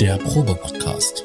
[0.00, 1.24] der Probe-Podcast.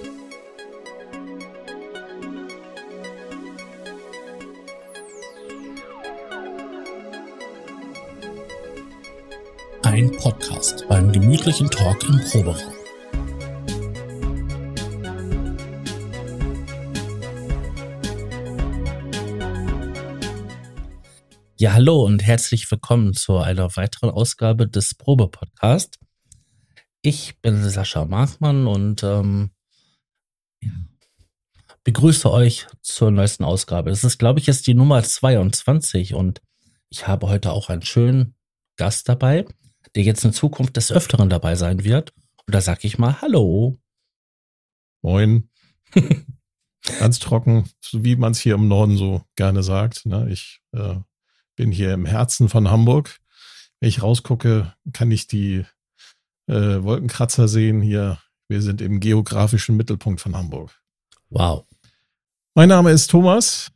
[9.82, 12.74] Ein Podcast beim gemütlichen Talk im Proberaum.
[21.58, 25.99] Ja, hallo und herzlich willkommen zu einer weiteren Ausgabe des Probe-Podcast.
[27.02, 29.52] Ich bin Sascha Markmann und ähm,
[30.62, 30.72] ja,
[31.86, 33.90] begrüße euch zur neuesten Ausgabe.
[33.90, 36.42] Es ist, glaube ich, jetzt die Nummer 22 und
[36.90, 38.36] ich habe heute auch einen schönen
[38.76, 39.46] Gast dabei,
[39.96, 42.14] der jetzt in Zukunft des Öfteren dabei sein wird.
[42.46, 43.80] Und da sage ich mal Hallo.
[45.02, 45.50] Moin.
[47.00, 50.06] Ganz trocken, so wie man es hier im Norden so gerne sagt.
[50.06, 50.28] Ne?
[50.30, 50.96] Ich äh,
[51.56, 53.20] bin hier im Herzen von Hamburg.
[53.80, 55.66] Wenn ich rausgucke, kann ich die
[56.50, 58.20] äh, Wolkenkratzer sehen hier.
[58.48, 60.72] Wir sind im geografischen Mittelpunkt von Hamburg.
[61.30, 61.66] Wow.
[62.56, 63.72] Mein Name ist Thomas.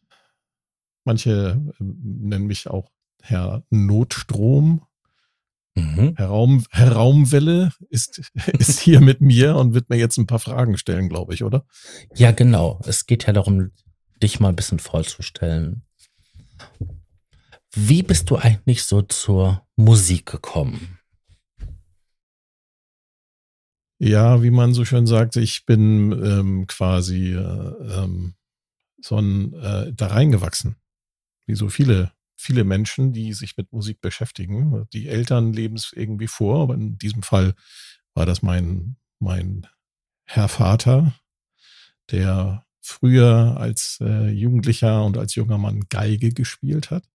[1.05, 2.89] Manche äh, nennen mich auch
[3.21, 4.85] Herr Notstrom.
[5.75, 6.13] Mhm.
[6.17, 10.39] Herr, Raum, Herr Raumwelle ist, ist hier mit mir und wird mir jetzt ein paar
[10.39, 11.65] Fragen stellen, glaube ich, oder?
[12.15, 12.79] Ja, genau.
[12.85, 13.71] Es geht ja darum,
[14.21, 15.83] dich mal ein bisschen vorzustellen.
[17.75, 20.99] Wie bist du eigentlich so zur Musik gekommen?
[24.05, 28.33] Ja, wie man so schön sagt, ich bin ähm, quasi äh, ähm,
[29.01, 30.75] so ein, äh, da reingewachsen.
[31.45, 34.85] Wie so viele, viele Menschen, die sich mit Musik beschäftigen.
[34.91, 37.53] Die Eltern leben es irgendwie vor, aber in diesem Fall
[38.13, 39.67] war das mein, mein
[40.25, 41.17] Herr Vater,
[42.11, 47.05] der früher als äh, Jugendlicher und als junger Mann Geige gespielt hat.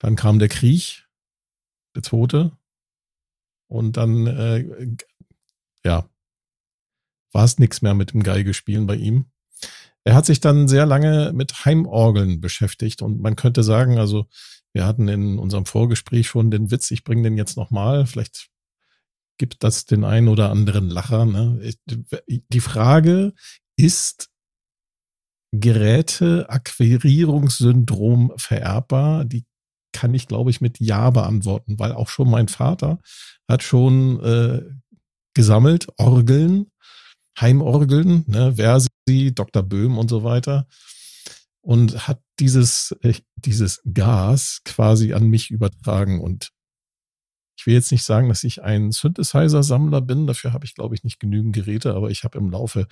[0.00, 1.06] Dann kam der Krieg,
[1.94, 2.50] der zweite.
[3.68, 4.96] Und dann, äh,
[5.86, 6.10] ja,
[7.32, 9.30] war es nichts mehr mit dem Geigespielen bei ihm.
[10.04, 14.26] Er hat sich dann sehr lange mit Heimorgeln beschäftigt und man könnte sagen, also
[14.72, 18.48] wir hatten in unserem Vorgespräch schon den Witz, ich bringe den jetzt nochmal, vielleicht
[19.38, 21.24] gibt das den einen oder anderen Lacher.
[21.24, 21.74] Ne?
[22.26, 23.32] Die Frage
[23.76, 24.30] ist
[25.52, 29.24] Geräteakquirierungssyndrom vererbbar?
[29.24, 29.44] Die
[29.92, 33.00] kann ich, glaube ich, mit Ja beantworten, weil auch schon mein Vater
[33.48, 34.62] hat schon äh,
[35.36, 36.72] gesammelt, Orgeln,
[37.38, 39.62] Heimorgeln, ne, Versi, Dr.
[39.62, 40.66] Böhm und so weiter.
[41.60, 46.20] Und hat dieses, äh, dieses Gas quasi an mich übertragen.
[46.20, 46.50] Und
[47.58, 50.26] ich will jetzt nicht sagen, dass ich ein Synthesizer-Sammler bin.
[50.26, 51.94] Dafür habe ich, glaube ich, nicht genügend Geräte.
[51.94, 52.86] Aber ich habe im Laufe,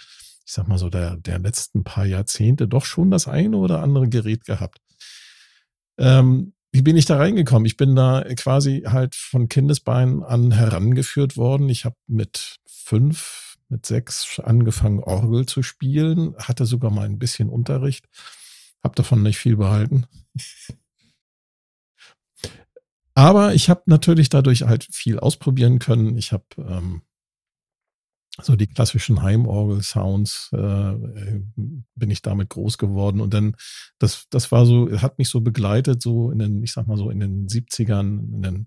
[0.44, 4.09] ich sag mal so, der, der letzten paar Jahrzehnte doch schon das eine oder andere
[4.09, 4.81] Gerät gehabt.
[5.99, 7.67] Ähm, wie bin ich da reingekommen?
[7.67, 11.69] Ich bin da quasi halt von Kindesbeinen an herangeführt worden.
[11.69, 17.49] Ich habe mit fünf, mit sechs angefangen, Orgel zu spielen, hatte sogar mal ein bisschen
[17.49, 18.09] Unterricht,
[18.83, 20.07] habe davon nicht viel behalten.
[23.15, 26.19] Aber ich habe natürlich dadurch halt viel ausprobieren können.
[26.19, 27.03] Ich habe ähm,
[28.43, 30.95] so die klassischen Heimorgel-Sounds äh,
[31.56, 33.21] bin ich damit groß geworden.
[33.21, 33.55] Und dann,
[33.99, 37.11] das, das war so, hat mich so begleitet, so in den, ich sag mal so,
[37.11, 38.67] in den 70ern, in den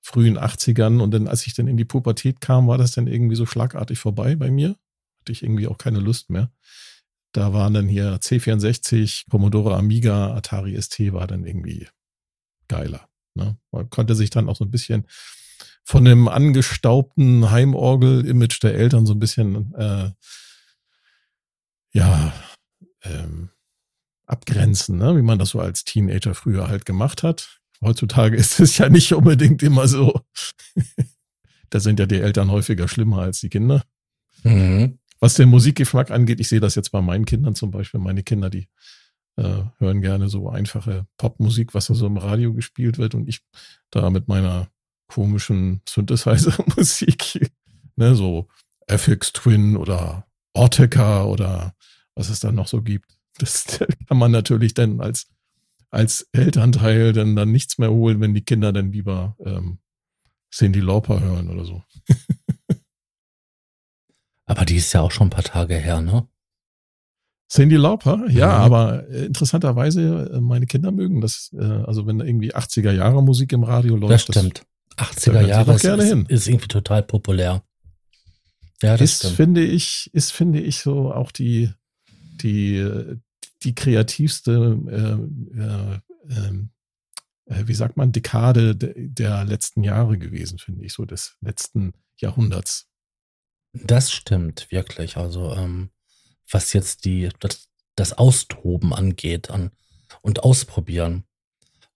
[0.00, 1.00] frühen 80ern.
[1.00, 3.98] Und dann, als ich dann in die Pubertät kam, war das dann irgendwie so schlagartig
[3.98, 4.76] vorbei bei mir.
[5.20, 6.52] Hatte ich irgendwie auch keine Lust mehr.
[7.32, 11.86] Da waren dann hier C64, Commodore Amiga, Atari ST war dann irgendwie
[12.68, 13.08] geiler.
[13.34, 13.56] Ne?
[13.72, 15.06] Man konnte sich dann auch so ein bisschen
[15.84, 20.10] von dem angestaubten Heimorgel-Image der Eltern so ein bisschen, äh,
[21.92, 22.32] ja,
[23.02, 23.50] ähm,
[24.26, 25.16] abgrenzen, ne?
[25.16, 27.60] wie man das so als Teenager früher halt gemacht hat.
[27.80, 30.20] Heutzutage ist es ja nicht unbedingt immer so.
[31.70, 33.84] da sind ja die Eltern häufiger schlimmer als die Kinder.
[34.44, 34.98] Mhm.
[35.18, 38.00] Was den Musikgeschmack angeht, ich sehe das jetzt bei meinen Kindern zum Beispiel.
[38.00, 38.68] Meine Kinder, die
[39.36, 43.42] äh, hören gerne so einfache Popmusik, was da so im Radio gespielt wird und ich
[43.90, 44.68] da mit meiner
[45.10, 47.50] komischen Synthesizer-Musik,
[47.96, 48.48] ne, so
[48.86, 51.74] FX Twin oder Ortega oder
[52.14, 53.16] was es dann noch so gibt.
[53.38, 53.66] Das
[54.08, 55.28] kann man natürlich dann als,
[55.90, 59.78] als Elternteil dann, dann nichts mehr holen, wenn die Kinder dann lieber ähm,
[60.52, 61.82] Cindy Lauper hören oder so.
[64.46, 66.28] aber die ist ja auch schon ein paar Tage her, ne?
[67.48, 68.64] Cindy Lauper, ja, mhm.
[68.64, 71.52] aber äh, interessanterweise, äh, meine Kinder mögen das.
[71.52, 74.28] Äh, also wenn irgendwie 80er Jahre Musik im Radio läuft.
[74.28, 74.62] Das stimmt.
[75.00, 77.62] 80er Jahre ist, ist, ist, irgendwie total populär.
[78.82, 81.70] Ja, das ist, finde ich, ist, finde ich, so auch die,
[82.42, 83.16] die,
[83.62, 86.00] die kreativste, äh, äh,
[86.34, 86.70] ähm,
[87.46, 91.92] äh, wie sagt man, Dekade de, der letzten Jahre gewesen, finde ich, so des letzten
[92.16, 92.88] Jahrhunderts.
[93.72, 95.16] Das stimmt, wirklich.
[95.16, 95.90] Also, ähm,
[96.50, 99.70] was jetzt die, das, das Austoben angeht an,
[100.22, 101.24] und Ausprobieren.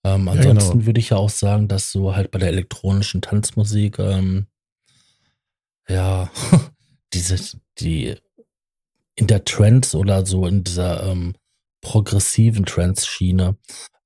[0.05, 0.87] Ähm, ansonsten ja, genau.
[0.87, 4.47] würde ich ja auch sagen, dass so halt bei der elektronischen Tanzmusik, ähm,
[5.89, 6.31] ja,
[7.15, 8.15] diese, die
[9.17, 11.35] in der Trends oder so in dieser ähm,
[11.81, 13.57] progressiven Trance-Schiene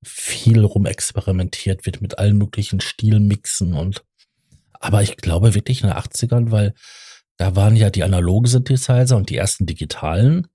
[0.04, 4.04] viel rumexperimentiert wird mit allen möglichen Stilmixen und
[4.80, 6.72] aber ich glaube wirklich in den 80ern, weil
[7.36, 10.46] da waren ja die analogen Synthesizer und die ersten digitalen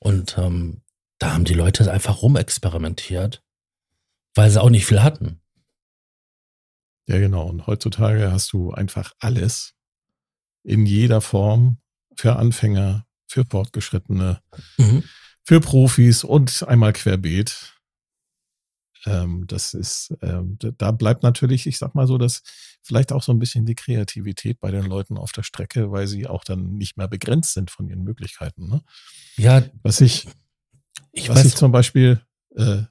[0.00, 0.82] und ähm,
[1.18, 3.43] da haben die Leute einfach rumexperimentiert,
[4.34, 5.40] weil sie auch nicht viel hatten.
[7.06, 7.46] Ja, genau.
[7.46, 9.74] Und heutzutage hast du einfach alles
[10.62, 11.78] in jeder Form
[12.16, 14.40] für Anfänger, für Fortgeschrittene,
[14.78, 15.04] mhm.
[15.42, 17.74] für Profis und einmal querbeet.
[19.06, 22.42] Ähm, das ist, ähm, da bleibt natürlich, ich sag mal so, dass
[22.82, 26.26] vielleicht auch so ein bisschen die Kreativität bei den Leuten auf der Strecke, weil sie
[26.26, 28.68] auch dann nicht mehr begrenzt sind von ihren Möglichkeiten.
[28.68, 28.82] Ne?
[29.36, 29.62] Ja.
[29.82, 30.26] Was ich,
[31.12, 32.24] ich was weiß, ich zum Beispiel,
[32.56, 32.84] äh,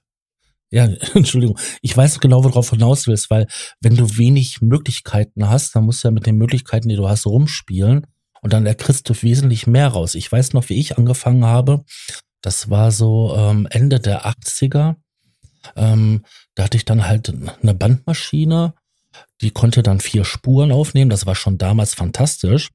[0.73, 1.57] ja, Entschuldigung.
[1.81, 3.47] Ich weiß genau, worauf du hinaus willst, weil
[3.79, 7.27] wenn du wenig Möglichkeiten hast, dann musst du ja mit den Möglichkeiten, die du hast,
[7.27, 8.07] rumspielen
[8.41, 10.15] und dann erkriegst du wesentlich mehr raus.
[10.15, 11.85] Ich weiß noch, wie ich angefangen habe.
[12.41, 14.95] Das war so ähm, Ende der 80er.
[15.75, 16.25] Ähm,
[16.55, 17.31] da hatte ich dann halt
[17.61, 18.73] eine Bandmaschine,
[19.41, 21.09] die konnte dann vier Spuren aufnehmen.
[21.09, 22.69] Das war schon damals fantastisch.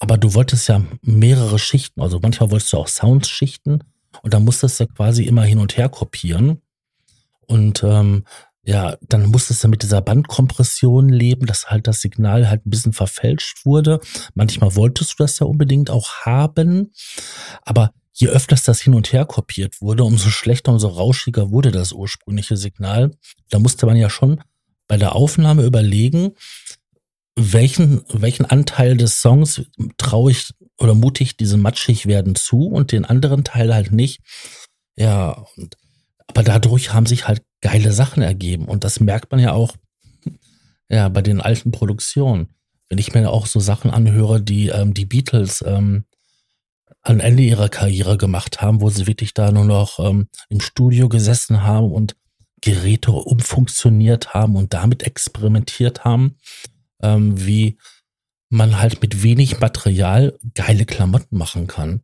[0.00, 3.82] Aber du wolltest ja mehrere Schichten, also manchmal wolltest du auch Soundschichten
[4.22, 6.62] und dann musstest du quasi immer hin und her kopieren.
[7.48, 8.24] Und ähm,
[8.62, 12.92] ja, dann musstest du mit dieser Bandkompression leben, dass halt das Signal halt ein bisschen
[12.92, 13.98] verfälscht wurde.
[14.34, 16.92] Manchmal wolltest du das ja unbedingt auch haben,
[17.62, 21.92] aber je öfters das hin und her kopiert wurde, umso schlechter, umso rauschiger wurde das
[21.92, 23.12] ursprüngliche Signal.
[23.48, 24.42] Da musste man ja schon
[24.86, 26.32] bei der Aufnahme überlegen,
[27.36, 29.62] welchen, welchen Anteil des Songs
[29.96, 34.20] traue ich oder mutig diesem matschig werden zu und den anderen Teil halt nicht.
[34.96, 35.76] Ja, und,
[36.28, 39.74] aber dadurch haben sich halt geile Sachen ergeben und das merkt man ja auch,
[40.88, 42.48] ja, bei den alten Produktionen.
[42.88, 46.04] Wenn ich mir auch so Sachen anhöre, die ähm, die Beatles ähm,
[47.02, 51.08] am Ende ihrer Karriere gemacht haben, wo sie wirklich da nur noch ähm, im Studio
[51.08, 52.16] gesessen haben und
[52.60, 56.36] Geräte umfunktioniert haben und damit experimentiert haben,
[57.02, 57.78] ähm, wie
[58.50, 62.02] man halt mit wenig Material geile Klamotten machen kann.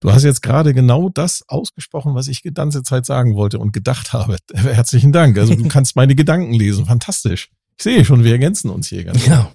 [0.00, 3.72] Du hast jetzt gerade genau das ausgesprochen, was ich die ganze Zeit sagen wollte und
[3.72, 4.38] gedacht habe.
[4.54, 5.38] Herzlichen Dank.
[5.38, 6.86] Also du kannst meine Gedanken lesen.
[6.86, 7.50] Fantastisch.
[7.76, 9.26] Ich sehe schon, wir ergänzen uns hier ganz.
[9.26, 9.52] Ja.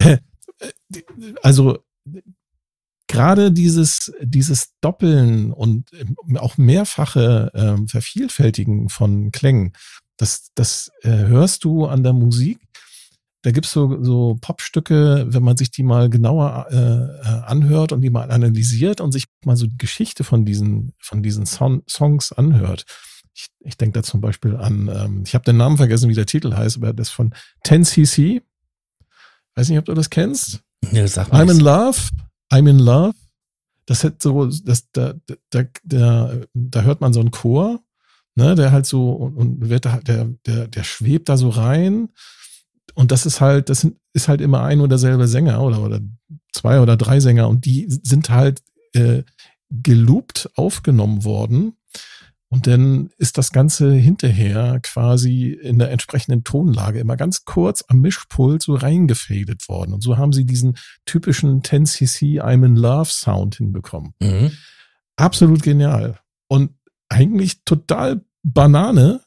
[1.42, 1.80] Also
[3.08, 5.90] gerade dieses, dieses Doppeln und
[6.36, 9.74] auch mehrfache äh, Vervielfältigen von Klängen,
[10.16, 12.58] das, das äh, hörst du an der Musik.
[13.46, 18.02] Da gibt's so, so Popstücke, wenn man sich die mal genauer äh, äh, anhört und
[18.02, 22.32] die mal analysiert und sich mal so die Geschichte von diesen, von diesen Son Songs
[22.32, 22.86] anhört.
[23.34, 26.26] Ich, ich denke da zum Beispiel an, ähm, ich habe den Namen vergessen, wie der
[26.26, 28.42] Titel heißt, aber das von 10cc.
[29.54, 30.64] Weiß nicht, ob du das kennst.
[30.90, 32.00] Ja, sag I'm in Love.
[32.50, 33.14] I'm in Love.
[33.84, 35.14] Das hat so, das, da,
[35.50, 37.78] da, da, da hört man so einen Chor,
[38.34, 42.08] ne, der halt so, und wird da, der, der, der schwebt da so rein.
[42.96, 46.00] Und das ist halt, das ist halt immer ein oder derselbe Sänger oder, oder
[46.52, 48.62] zwei oder drei Sänger und die sind halt
[48.94, 49.22] äh,
[49.70, 51.76] geloopt aufgenommen worden
[52.48, 58.00] und dann ist das Ganze hinterher quasi in der entsprechenden Tonlage immer ganz kurz am
[58.00, 59.92] Mischpult so reingefadet worden.
[59.92, 64.14] Und so haben sie diesen typischen 10cc I'm in Love Sound hinbekommen.
[64.20, 64.52] Mhm.
[65.16, 66.20] Absolut genial.
[66.48, 66.70] Und
[67.08, 69.22] eigentlich total Banane,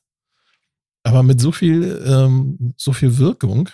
[1.09, 3.69] aber mit so viel, ähm, so viel Wirkung.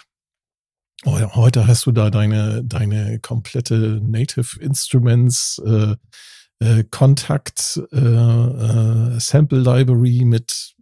[1.04, 5.96] Oh ja, heute hast du da deine, deine komplette Native Instruments, äh,
[6.60, 10.76] äh, Kontakt äh, äh, Sample Library mit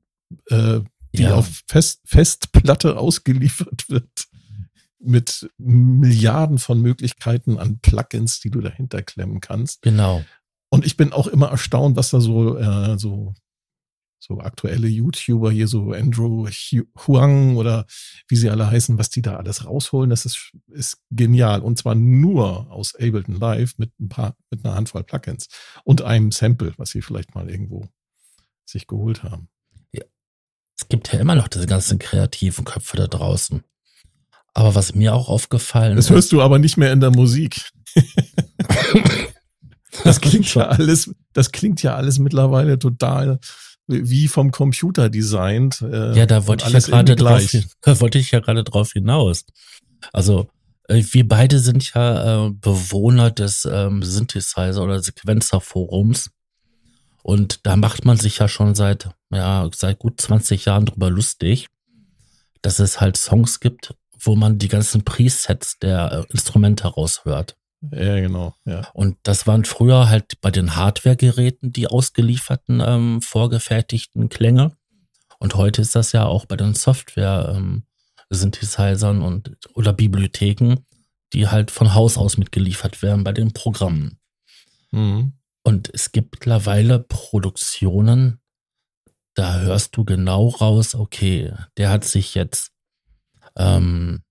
[0.49, 0.81] äh,
[1.15, 1.35] die ja.
[1.35, 4.27] auf Fest, Festplatte ausgeliefert wird
[4.99, 9.81] mit Milliarden von Möglichkeiten an Plugins, die du dahinter klemmen kannst.
[9.81, 10.23] Genau.
[10.69, 13.33] Und ich bin auch immer erstaunt, was da so äh, so
[14.25, 16.47] so aktuelle YouTuber hier, so Andrew
[17.05, 17.85] Huang oder
[18.29, 21.59] wie sie alle heißen, was die da alles rausholen, das ist, ist genial.
[21.59, 25.49] Und zwar nur aus Ableton Live mit ein paar, mit einer Handvoll Plugins
[25.83, 27.89] und einem Sample, was sie vielleicht mal irgendwo
[28.65, 29.49] sich geholt haben.
[29.91, 30.05] Ja.
[30.77, 33.61] Es gibt ja immer noch diese ganzen kreativen Köpfe da draußen.
[34.53, 36.09] Aber was mir auch aufgefallen das ist.
[36.09, 37.71] Das hörst du aber nicht mehr in der Musik.
[40.05, 43.41] das klingt ja alles, das klingt ja alles mittlerweile total
[43.87, 45.81] wie vom Computer designt.
[45.81, 47.41] Äh, ja, da wollte ich ja gerade drauf,
[48.01, 49.45] wollte ich ja gerade drauf hinaus.
[50.11, 50.47] Also
[50.87, 56.31] Äh, wir beide sind ja äh, Bewohner des ähm, Synthesizer- oder Sequenzer-Forums.
[57.21, 61.67] Und da macht man sich ja schon seit, ja, seit gut 20 Jahren drüber lustig,
[62.61, 67.55] dass es halt Songs gibt, wo man die ganzen Presets der äh, Instrumente raushört.
[67.91, 68.55] Ja, genau.
[68.65, 68.89] Ja.
[68.93, 74.77] Und das waren früher halt bei den Hardware-Geräten die ausgelieferten ähm, vorgefertigten Klänge.
[75.39, 80.77] Und heute ist das ja auch bei den Software-Synthesizern ähm, und oder Bibliotheken,
[81.33, 84.17] die halt von Haus aus mitgeliefert werden bei den Programmen.
[84.91, 85.33] Mhm.
[85.63, 88.39] Und es gibt mittlerweile Produktionen,
[89.33, 92.71] da hörst du genau raus, okay, der hat sich jetzt
[93.57, 94.23] ähm,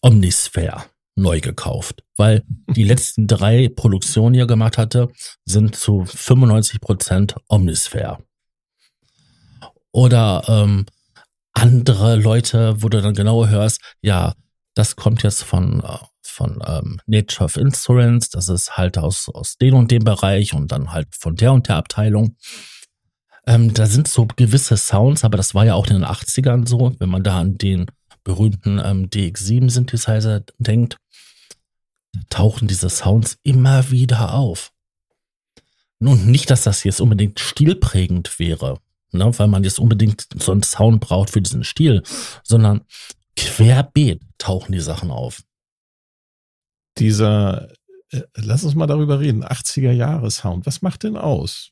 [0.00, 5.08] Omnisphere neu gekauft, weil die letzten drei Produktionen, die er gemacht hatte,
[5.44, 8.18] sind zu 95 Prozent Omnisphere.
[9.92, 10.86] Oder ähm,
[11.52, 14.34] andere Leute, wo du dann genau hörst, ja,
[14.74, 19.56] das kommt jetzt von, äh, von ähm, Nature of Instruments, das ist halt aus, aus
[19.58, 22.36] dem und dem Bereich und dann halt von der und der Abteilung.
[23.46, 26.94] Ähm, da sind so gewisse Sounds, aber das war ja auch in den 80ern so,
[26.98, 27.86] wenn man da an den
[28.24, 30.96] berühmten ähm, DX7-Synthesizer denkt,
[32.30, 34.72] tauchen diese Sounds immer wieder auf.
[35.98, 38.80] Nun, nicht, dass das jetzt unbedingt stilprägend wäre,
[39.12, 42.02] ne, weil man jetzt unbedingt so einen Sound braucht für diesen Stil,
[42.42, 42.82] sondern
[43.36, 45.42] querbeet tauchen die Sachen auf.
[46.98, 47.70] Dieser,
[48.10, 51.70] äh, lass uns mal darüber reden, 80er Jahre Sound, was macht denn aus?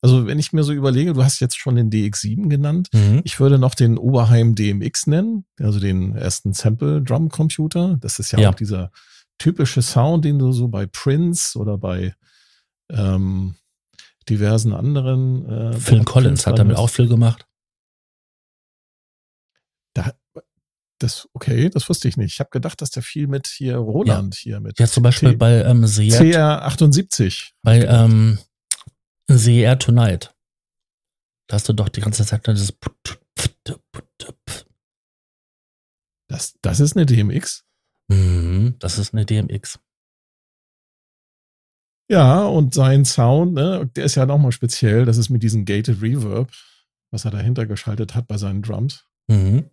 [0.00, 3.20] Also wenn ich mir so überlege, du hast jetzt schon den DX7 genannt, mhm.
[3.24, 7.98] ich würde noch den Oberheim DMX nennen, also den ersten Sample Drum Computer.
[8.00, 8.50] Das ist ja, ja.
[8.50, 8.90] auch dieser
[9.42, 12.14] typische Sound, den du so bei Prince oder bei
[12.90, 13.56] ähm,
[14.28, 15.48] diversen anderen.
[15.48, 17.44] Äh, Phil Collins hat damit auch viel gemacht.
[19.94, 20.12] Da,
[21.00, 22.34] das, okay, das wusste ich nicht.
[22.34, 24.40] Ich habe gedacht, dass der viel mit hier Roland ja.
[24.40, 24.78] hier mit.
[24.78, 27.50] Ja, zum Beispiel T bei ähm, CR78.
[27.62, 28.38] Bei ähm,
[29.26, 30.32] Tonight.
[31.48, 32.72] Da hast du doch die ganze Zeit dieses.
[36.28, 37.64] Das, das ist eine DMX?
[38.12, 39.78] Mhm, das ist eine DMX.
[42.08, 45.04] Ja, und sein Sound, ne, der ist ja nochmal speziell.
[45.04, 46.50] Das ist mit diesem Gated Reverb,
[47.10, 49.06] was er dahinter geschaltet hat bei seinen Drums.
[49.28, 49.70] Mhm.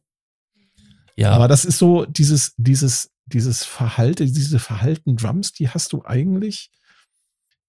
[1.17, 1.31] Ja.
[1.31, 6.71] Aber das ist so, dieses, dieses, dieses Verhalten, diese Verhalten Drums, die hast du eigentlich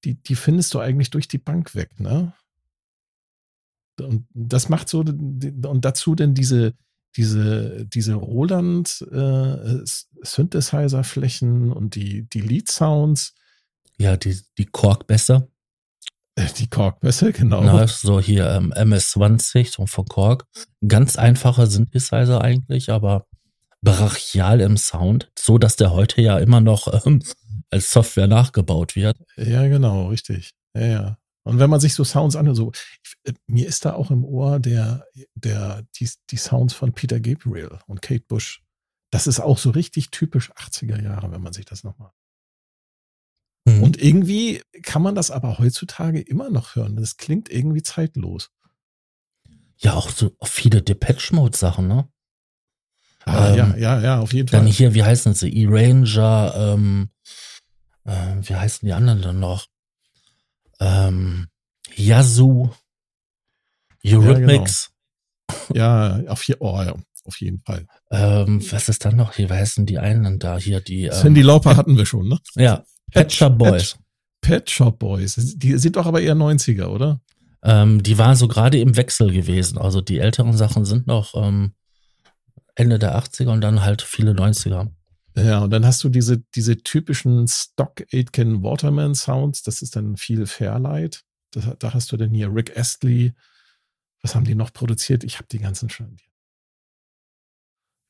[0.05, 2.33] die, die findest du eigentlich durch die Bank weg, ne?
[4.01, 6.75] Und das macht so, und dazu denn diese,
[7.17, 9.85] diese, diese Roland äh,
[10.23, 13.35] Synthesizer-Flächen und die, die Lead-Sounds.
[13.99, 15.49] Ja, die, die Kork-Bässe.
[16.37, 17.63] Äh, die Kork-Bässe, genau.
[17.63, 20.47] Na, so hier ähm, MS-20 so von Kork.
[20.87, 23.27] Ganz einfacher Synthesizer eigentlich, aber
[23.83, 27.23] brachial im Sound, so dass der heute ja immer noch ähm,
[27.71, 29.17] als Software nachgebaut wird.
[29.37, 30.53] Ja, genau, richtig.
[30.75, 31.19] Ja, ja.
[31.43, 34.25] Und wenn man sich so Sounds anhört, so, ich, äh, mir ist da auch im
[34.25, 38.63] Ohr der, der, die, die Sounds von Peter Gabriel und Kate Bush.
[39.11, 42.13] Das ist auch so richtig typisch 80er Jahre, wenn man sich das nochmal.
[43.65, 43.83] Mhm.
[43.83, 46.97] Und irgendwie kann man das aber heutzutage immer noch hören.
[46.97, 48.51] Das klingt irgendwie zeitlos.
[49.79, 52.09] Ja, auch so viele Depeche Mode Sachen, ne?
[53.25, 54.61] Ah, ähm, ja, ja, ja, auf jeden Fall.
[54.61, 55.51] Dann hier, wie heißen sie?
[55.51, 57.11] E-Ranger, ähm,
[58.05, 59.67] äh, wie heißen die anderen dann noch?
[60.81, 61.49] Ähm,
[61.95, 62.71] Yazoo,
[64.05, 64.91] Eurythmics.
[65.75, 66.25] Ja, genau.
[66.25, 66.95] ja auf, je, oh, ja,
[67.25, 67.87] auf jeden Fall.
[68.11, 69.51] Ähm, was ist dann noch hier?
[69.51, 70.81] Wie heißen die einen da hier?
[70.81, 72.39] Die, ähm, Cindy Lauper hatten wir schon, ne?
[72.55, 73.95] Ja, Pet Shop Boys.
[74.41, 75.35] Pet, Pet Shop Boys.
[75.37, 77.21] Die sind doch aber eher 90er, oder?
[77.63, 79.79] Ähm, die waren so gerade im Wechsel gewesen.
[79.79, 81.75] Also die älteren Sachen sind noch ähm,
[82.75, 84.89] Ende der 80er und dann halt viele 90er.
[85.37, 89.63] Ja, und dann hast du diese, diese typischen Stock Aitken Waterman Sounds.
[89.63, 91.25] Das ist dann viel Fairlight.
[91.53, 93.35] Das, da hast du dann hier Rick Astley.
[94.23, 95.25] Was haben die noch produziert?
[95.25, 96.17] Ich habe die ganzen schon.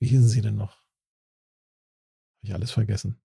[0.00, 0.72] Wie hießen sie denn noch?
[0.72, 3.20] Habe ich alles vergessen.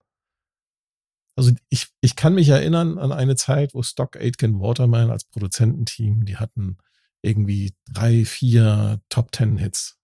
[1.37, 6.25] Also ich, ich kann mich erinnern an eine Zeit, wo Stock Aitken Waterman als Produzententeam,
[6.25, 6.77] die hatten
[7.21, 9.97] irgendwie drei, vier Top Ten Hits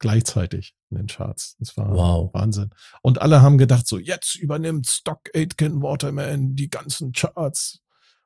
[0.00, 1.56] gleichzeitig in den Charts.
[1.58, 2.34] Das war wow.
[2.34, 2.70] Wahnsinn.
[3.02, 7.80] Und alle haben gedacht, so jetzt übernimmt Stock Aitken Waterman die ganzen Charts.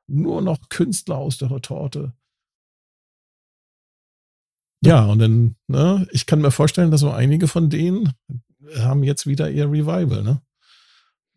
[0.07, 2.13] Nur noch Künstler aus der Retorte.
[4.81, 8.13] Ja, und dann, ne, ich kann mir vorstellen, dass so einige von denen
[8.77, 10.41] haben jetzt wieder ihr Revival, ne?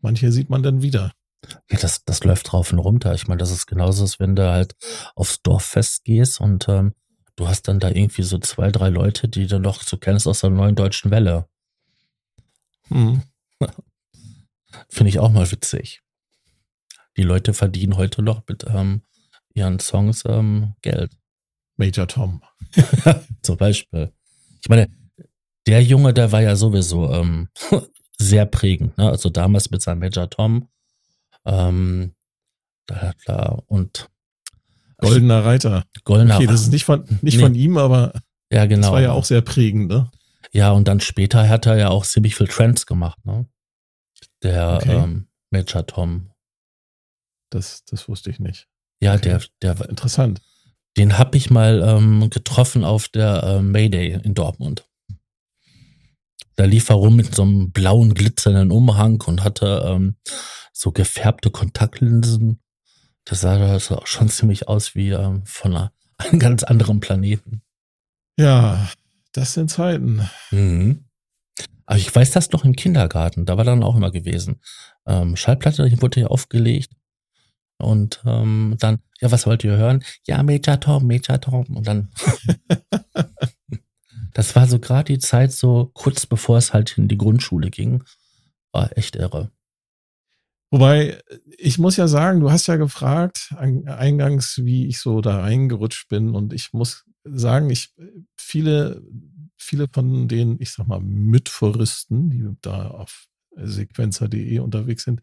[0.00, 1.12] Manche sieht man dann wieder.
[1.70, 3.14] Ja, das, das läuft drauf und runter.
[3.14, 4.74] Ich meine, das ist genauso, als wenn du halt
[5.14, 6.94] aufs Dorffest gehst und ähm,
[7.38, 10.40] du hast dann da irgendwie so zwei, drei Leute, die du noch so kennst aus
[10.40, 11.48] der neuen deutschen Welle.
[12.88, 13.22] Hm.
[14.88, 16.02] finde ich auch mal witzig.
[17.16, 19.02] Die Leute verdienen heute noch mit ähm,
[19.54, 21.12] ihren Songs ähm, Geld.
[21.76, 22.42] Major Tom.
[23.42, 24.12] Zum Beispiel.
[24.60, 24.88] Ich meine,
[25.68, 27.48] der Junge, der war ja sowieso ähm,
[28.18, 28.98] sehr prägend.
[28.98, 29.08] Ne?
[29.08, 30.68] Also damals mit seinem Major Tom.
[31.44, 32.16] Ähm,
[32.86, 34.10] da, da, und
[34.98, 35.84] Goldener Reiter.
[36.04, 37.42] Goldener Okay, das ist nicht von, nicht Nee.
[37.42, 38.12] von ihm, aber
[38.52, 38.82] Ja, genau.
[38.82, 40.10] das war ja auch sehr prägend, ne?
[40.52, 43.46] Ja, und dann später hat er ja auch ziemlich viel Trends gemacht, ne?
[44.42, 44.96] Der Okay.
[44.96, 46.30] ähm, Major Tom.
[47.50, 48.66] Das, das wusste ich nicht.
[49.00, 49.38] Ja, Okay.
[49.62, 50.40] der, der, Interessant.
[50.96, 54.86] den hab ich mal ähm, getroffen auf der äh, Mayday in Dortmund.
[56.56, 60.16] Da lief er rum mit so einem blauen, glitzernden Umhang und hatte ähm,
[60.72, 62.60] so gefärbte Kontaktlinsen.
[63.28, 67.62] Das sah da so schon ziemlich aus wie ähm, von einer, einem ganz anderen Planeten.
[68.38, 68.88] Ja,
[69.32, 70.28] das sind Zeiten.
[70.50, 71.04] Mhm.
[71.84, 74.60] Aber ich weiß das noch im Kindergarten, da war dann auch immer gewesen.
[75.06, 76.92] Ähm, Schallplatte wurde ja aufgelegt
[77.78, 80.04] und ähm, dann, ja, was wollt ihr hören?
[80.26, 81.64] Ja, Major Tom, Major Tom.
[81.76, 82.08] Und dann,
[84.34, 88.04] das war so gerade die Zeit, so kurz bevor es halt in die Grundschule ging.
[88.72, 89.50] War echt irre.
[90.70, 91.20] Wobei,
[91.56, 96.08] ich muss ja sagen, du hast ja gefragt ein- eingangs, wie ich so da reingerutscht
[96.08, 96.34] bin.
[96.34, 97.94] Und ich muss sagen, ich
[98.36, 99.02] viele,
[99.56, 105.20] viele von den, ich sag mal, Mitforisten, die da auf sequenzer.de unterwegs sind,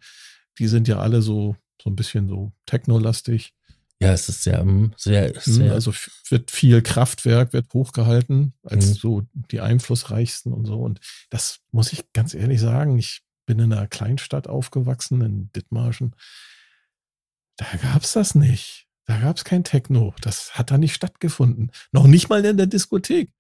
[0.57, 3.53] die sind ja alle so, so ein bisschen so technolastig.
[4.01, 5.93] Ja, es ist sehr, ähm, sehr, Hm, sehr, Also
[6.29, 8.93] wird viel Kraftwerk wird hochgehalten als Mhm.
[8.95, 9.21] so
[9.51, 10.79] die einflussreichsten und so.
[10.79, 10.99] Und
[11.29, 12.97] das muss ich ganz ehrlich sagen.
[12.97, 16.15] Ich bin in einer Kleinstadt aufgewachsen, in Dithmarschen.
[17.57, 18.87] Da gab's das nicht.
[19.05, 20.13] Da gab's kein Techno.
[20.21, 21.71] Das hat da nicht stattgefunden.
[21.91, 23.31] Noch nicht mal in der Diskothek.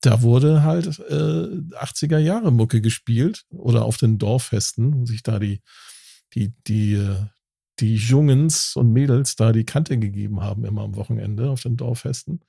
[0.00, 5.38] Da wurde halt äh, 80er Jahre Mucke gespielt oder auf den Dorffesten, wo sich da
[5.38, 5.60] die,
[6.34, 7.26] die, die, äh,
[7.80, 12.40] die Jungens und Mädels da die Kante gegeben haben, immer am Wochenende auf den Dorffesten.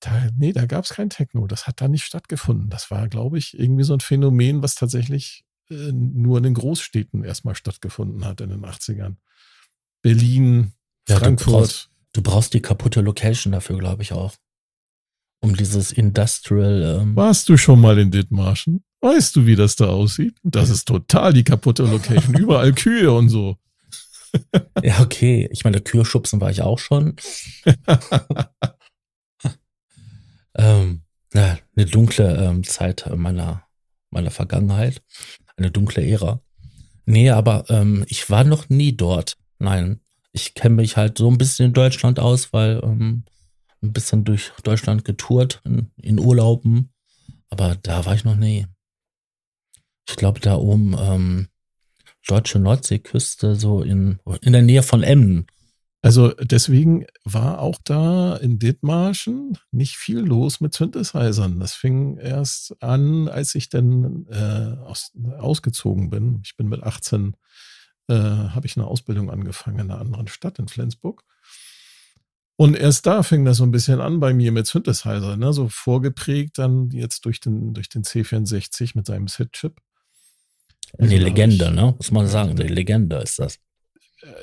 [0.00, 1.48] Da, nee, da gab es kein Techno.
[1.48, 2.70] Das hat da nicht stattgefunden.
[2.70, 7.24] Das war, glaube ich, irgendwie so ein Phänomen, was tatsächlich äh, nur in den Großstädten
[7.24, 9.16] erstmal stattgefunden hat in den 80ern.
[10.02, 10.72] Berlin,
[11.08, 11.52] Ja, du Frankfurt.
[11.54, 14.34] brauchst- du brauchst die kaputte Location dafür, glaube ich auch.
[15.40, 18.82] Um dieses Industrial, ähm, Warst du schon mal in Dithmarschen?
[19.00, 20.36] Weißt du, wie das da aussieht?
[20.42, 22.34] Das ist total die kaputte Location.
[22.38, 23.56] Überall Kühe und so.
[24.82, 25.48] Ja, okay.
[25.52, 27.14] Ich meine, Kühlschubsen war ich auch schon.
[30.56, 31.02] ähm,
[31.32, 33.64] na, eine dunkle ähm, Zeit meiner,
[34.10, 35.02] meiner Vergangenheit.
[35.58, 36.40] Eine dunkle Ära.
[37.04, 39.36] Nee, aber ähm, ich war noch nie dort.
[39.58, 40.00] Nein.
[40.32, 43.24] Ich kenne mich halt so ein bisschen in Deutschland aus, weil ähm,
[43.82, 46.92] ein bisschen durch Deutschland getourt in, in Urlauben.
[47.50, 48.66] Aber da war ich noch nie.
[50.08, 51.48] Ich glaube, da oben ähm,
[52.26, 55.46] deutsche Nordseeküste, so in, in der Nähe von Emden.
[56.00, 61.58] Also deswegen war auch da in Dithmarschen nicht viel los mit Synthesizern.
[61.58, 66.40] Das fing erst an, als ich dann äh, aus, ausgezogen bin.
[66.44, 67.34] Ich bin mit 18,
[68.08, 71.24] äh, habe ich eine Ausbildung angefangen in einer anderen Stadt in Flensburg.
[72.56, 75.52] Und erst da fing das so ein bisschen an bei mir mit Synthesizer, ne?
[75.52, 79.80] so vorgeprägt dann jetzt durch den, durch den C64 mit seinem SID-Chip.
[80.98, 81.94] Eine Also Legende, ich- ne?
[81.96, 83.58] Muss man sagen, eine Legende ist das.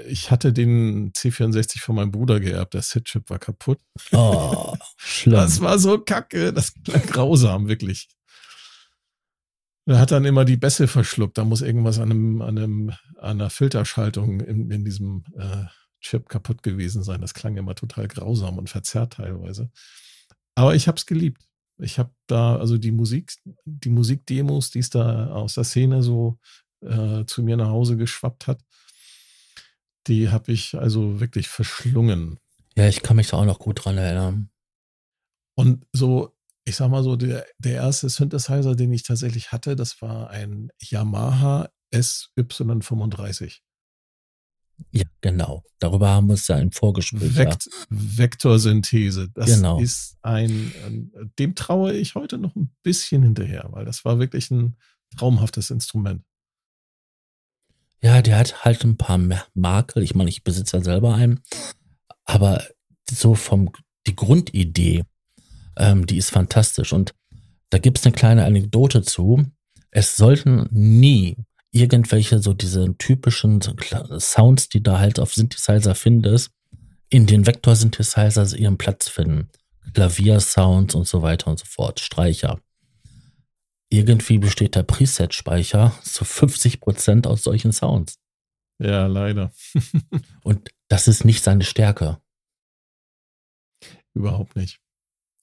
[0.08, 3.80] Ich hatte den C64 von meinem Bruder geerbt, der SID-Chip war kaputt.
[4.12, 5.36] Oh, schlimm.
[5.36, 8.08] Das war so kacke, das klang grausam, wirklich.
[9.88, 11.38] Er hat dann immer die Bässe verschluckt.
[11.38, 15.66] Da muss irgendwas an, einem, an, einem, an einer Filterschaltung in, in diesem äh,
[16.02, 17.22] Chip kaputt gewesen sein.
[17.22, 19.70] Das klang immer total grausam und verzerrt teilweise.
[20.56, 21.48] Aber ich habe es geliebt.
[21.78, 23.34] Ich habe da, also die Musik,
[23.66, 26.40] die Musikdemos, die es da aus der Szene so
[26.82, 28.62] äh, zu mir nach Hause geschwappt hat,
[30.08, 32.40] die habe ich also wirklich verschlungen.
[32.78, 34.50] ja, ich kann mich da auch noch gut dran erinnern.
[35.58, 40.02] Und so, ich sag mal so, der, der erste Synthesizer, den ich tatsächlich hatte, das
[40.02, 43.60] war ein Yamaha SY35.
[44.92, 45.64] Ja, genau.
[45.80, 47.22] Darüber haben wir uns ja im Vorgespräch.
[47.36, 47.46] Ja.
[47.46, 49.30] Vekt Vektorsynthese.
[49.34, 49.80] Das Genau.
[49.80, 54.76] ist ein, dem traue ich heute noch ein bisschen hinterher, weil das war wirklich ein
[55.18, 56.24] traumhaftes Instrument.
[58.06, 60.04] Ja, der hat halt ein paar Ma- Makel.
[60.04, 61.40] Ich meine, ich besitze ja selber einen.
[62.24, 62.64] Aber
[63.10, 63.72] so vom,
[64.06, 65.04] die Grundidee,
[65.76, 66.94] ähm, die ist fantastisch.
[66.94, 67.16] Und
[67.72, 69.44] da gibt es eine kleine Anekdote zu.
[69.90, 71.36] Es sollten nie
[71.72, 73.60] irgendwelche so diese typischen
[74.20, 76.52] Sounds, die da halt auf Synthesizer findest,
[77.10, 79.50] in den Vektor-Synthesizers ihren Platz finden.
[79.96, 82.60] Klaviersounds und so weiter und so fort, Streicher.
[83.90, 88.20] Irgendwie besteht der Preset-Speicher zu 50 Prozent aus solchen Sounds.
[88.82, 89.52] Ja, leider.
[90.44, 92.20] Und das ist nicht seine Stärke.
[94.14, 94.80] Überhaupt nicht.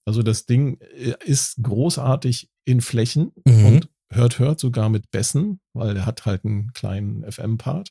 [0.07, 3.67] Also das Ding äh, ist großartig in Flächen mhm.
[3.67, 7.91] und hört, hört sogar mit Bässen, weil er hat halt einen kleinen FM-Part.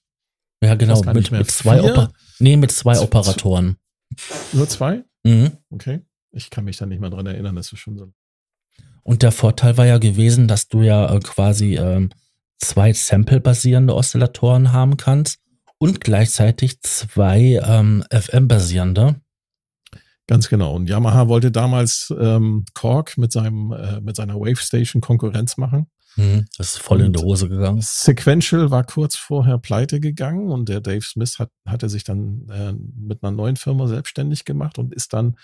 [0.64, 3.78] Ja, genau, mit, mit, zwei Oper nee, mit zwei Operatoren.
[4.54, 5.04] Nur zwei?
[5.24, 5.58] Mhm.
[5.70, 6.02] Okay.
[6.34, 8.14] Ich kann mich da nicht mehr dran erinnern, das ist schon so.
[9.04, 12.12] Und der Vorteil war ja gewesen, dass du ja äh, quasi ähm,
[12.60, 15.40] zwei Sample-basierende Oszillatoren haben kannst
[15.78, 19.16] und gleichzeitig zwei ähm, FM-basierende.
[20.28, 20.76] Ganz genau.
[20.76, 25.88] Und Yamaha wollte damals ähm, Korg mit seinem äh, mit seiner Wave Station Konkurrenz machen.
[26.16, 27.82] Mhm, das ist voll und in die Hose gegangen.
[27.82, 32.74] Sequential war kurz vorher pleite gegangen und der Dave Smith hat hatte sich dann äh,
[32.74, 35.36] mit einer neuen Firma selbstständig gemacht und ist dann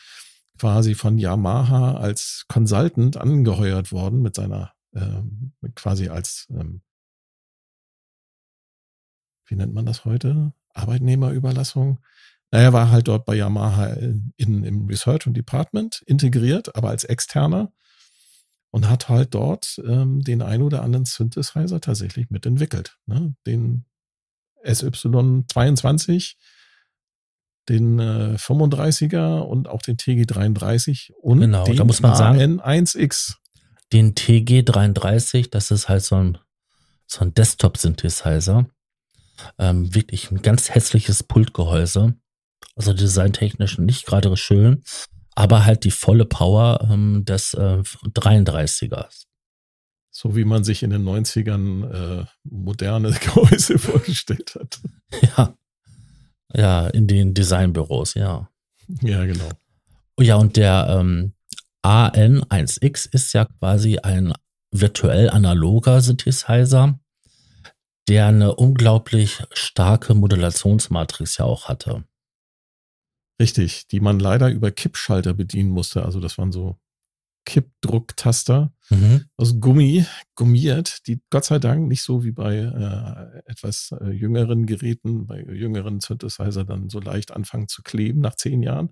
[0.58, 5.22] quasi von Yamaha als Consultant angeheuert worden mit seiner äh,
[5.76, 6.82] quasi als ähm,
[9.48, 10.54] wie nennt man das heute?
[10.74, 12.00] Arbeitnehmerüberlassung.
[12.52, 13.88] Naja, war halt dort bei Yamaha
[14.38, 17.72] in, im Research und Department integriert, aber als externer
[18.72, 22.98] und hat halt dort ähm, den ein oder anderen Synthesizer tatsächlich mitentwickelt.
[23.06, 23.36] Ne?
[23.46, 23.86] Den
[24.64, 26.36] SY22,
[27.70, 33.36] den äh, 35er und auch den TG33 und genau, den da muss man sagen, AN1X.
[33.94, 36.38] Den TG33, das ist halt so ein,
[37.06, 38.66] so ein Desktop-Synthesizer.
[39.60, 42.16] Ähm, wirklich ein ganz hässliches Pultgehäuse.
[42.76, 44.84] Also designtechnisch nicht gerade schön,
[45.36, 49.26] aber halt die volle Power ähm, des äh, 33ers.
[50.10, 54.80] So wie man sich in den 90ern äh, moderne Gehäuse vorgestellt hat.
[55.22, 55.56] Ja.
[56.54, 58.50] Ja, in den Designbüros, ja.
[59.02, 59.50] Ja, genau.
[60.20, 61.34] Ja, und der ähm,
[61.86, 64.34] AN1X ist ja quasi ein
[64.72, 67.00] virtuell analoger Synthesizer,
[68.08, 72.04] der eine unglaublich starke Modulationsmatrix ja auch hatte.
[73.40, 76.04] Richtig, die man leider über Kippschalter bedienen musste.
[76.04, 76.78] Also das waren so
[77.48, 79.24] Kippdrucktaster mhm.
[79.38, 80.06] aus Gummi,
[80.36, 85.42] gummiert, die Gott sei Dank nicht so wie bei äh, etwas äh, jüngeren Geräten, bei
[85.42, 88.90] jüngeren Synthesizer dann so leicht anfangen zu kleben nach zehn Jahren,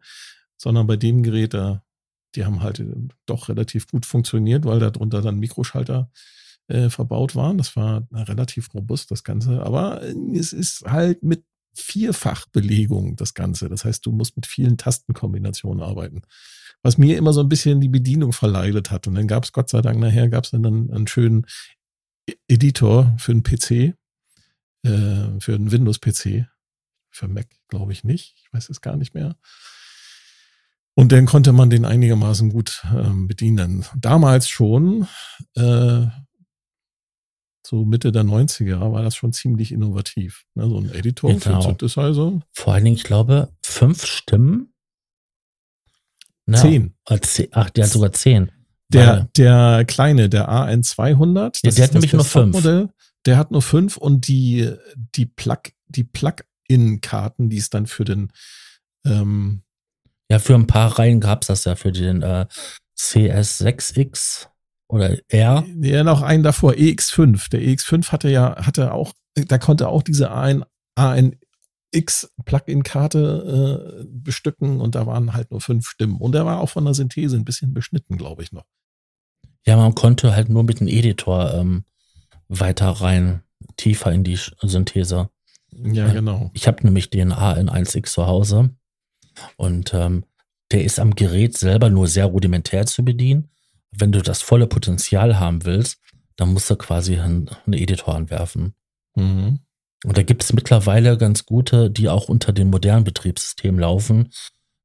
[0.56, 1.84] sondern bei dem Gerät, da,
[2.34, 6.10] die haben halt äh, doch relativ gut funktioniert, weil darunter dann Mikroschalter
[6.68, 7.58] äh, verbaut waren.
[7.58, 9.63] Das war relativ robust, das Ganze.
[9.63, 13.68] Aber äh, es ist halt mit Vierfachbelegung, das Ganze.
[13.68, 16.22] Das heißt, du musst mit vielen Tastenkombinationen arbeiten.
[16.86, 19.08] Was mir immer so ein bisschen die Bedienung verleidet hat.
[19.08, 21.48] Und dann gab es Gott sei Dank nachher gab es dann einen schönen
[22.30, 23.95] e-, Editor für einen PC, äh,
[25.39, 26.45] für einen Windows-PC.
[27.10, 28.36] Für Mac glaube ich nicht.
[28.38, 29.36] Ich weiß es gar nicht mehr.
[30.93, 33.84] Und dann konnte man den einigermaßen gut äh, bedienen.
[33.98, 35.08] Damals schon
[35.56, 36.06] äh,
[37.65, 40.45] so Mitte der 90er war das schon ziemlich innovativ.
[40.54, 40.69] Ne?
[40.69, 41.62] So ein Editor genau.
[41.62, 42.41] für Synthesizer.
[42.52, 44.75] Vor allen Dingen, ich glaube, fünf Stimmen.
[46.45, 46.95] Na, zehn.
[47.05, 48.51] Ach, der hat sogar zehn.
[48.89, 52.89] Der, der kleine, der AN200, ja, der hat nämlich nur fünf.
[53.25, 54.71] Der hat nur fünf und die,
[55.15, 58.31] die Plug, die Plug-in-Karten, die es dann für den,
[59.05, 59.63] ähm,
[60.29, 62.45] ja, für ein paar Reihen gab es das ja für den äh,
[62.97, 64.47] CS6X
[64.88, 65.65] oder R?
[65.81, 67.49] Ja, noch einen davor, EX5.
[67.49, 70.65] Der EX5 hatte ja, hatte auch, da konnte auch diese AN,
[71.93, 76.17] ANX Plugin-Karte äh, bestücken und da waren halt nur fünf Stimmen.
[76.17, 78.65] Und der war auch von der Synthese ein bisschen beschnitten, glaube ich noch.
[79.65, 81.86] Ja, man konnte halt nur mit dem Editor ähm,
[82.48, 83.43] weiter rein,
[83.78, 85.30] tiefer in die Synthese.
[85.71, 86.52] Ja, genau.
[86.54, 88.69] Ich habe nämlich den AN1X zu Hause
[89.58, 90.26] und ähm,
[90.71, 93.50] der ist am Gerät selber nur sehr rudimentär zu bedienen
[93.98, 96.00] wenn du das volle Potenzial haben willst,
[96.36, 98.76] dann musst du quasi einen, einen Editor anwerfen.
[99.15, 99.60] Mhm.
[100.03, 104.31] Und da gibt es mittlerweile ganz gute, die auch unter den modernen Betriebssystemen laufen.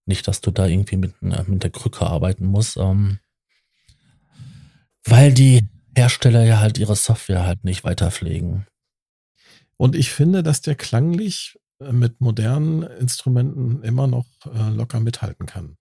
[0.06, 2.76] Nicht, dass du da irgendwie mit, äh, mit der Krücke arbeiten musst.
[2.76, 3.18] Ähm,
[5.04, 8.66] weil die Hersteller ja halt ihre Software halt nicht weiter pflegen.
[9.76, 15.46] Und ich finde, dass der klanglich äh, mit modernen Instrumenten immer noch äh, locker mithalten
[15.46, 15.76] kann.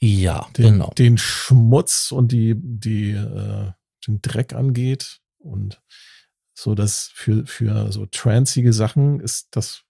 [0.00, 0.90] Ja, den, genau.
[0.96, 3.72] Den Schmutz und die, die, äh,
[4.06, 5.20] den Dreck angeht.
[5.38, 5.82] Und
[6.62, 9.84] so dass für, für so transige Sachen ist das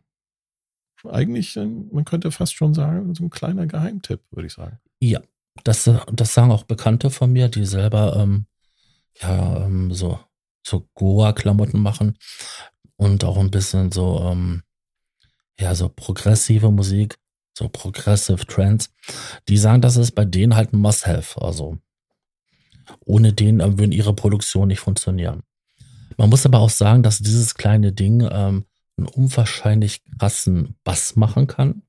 [1.05, 4.79] eigentlich, man könnte fast schon sagen, so ein kleiner Geheimtipp, würde ich sagen.
[5.01, 5.21] Ja,
[5.65, 8.47] das, das sagen auch Bekannte von mir, die selber ähm,
[9.21, 10.21] ja ähm, so,
[10.67, 12.19] so Goa-Klamotten machen
[12.97, 14.63] und auch ein bisschen so, ähm,
[15.59, 17.17] ja, so progressive Musik
[17.61, 18.91] so Progressive Trends,
[19.49, 21.41] die sagen, das ist bei denen halt ein Must-Have.
[21.41, 21.79] Also
[23.05, 25.43] Ohne den äh, würden ihre Produktion nicht funktionieren.
[26.21, 28.67] Man muss aber auch sagen, dass dieses kleine Ding ähm,
[28.99, 31.81] einen unwahrscheinlich krassen Bass machen kann,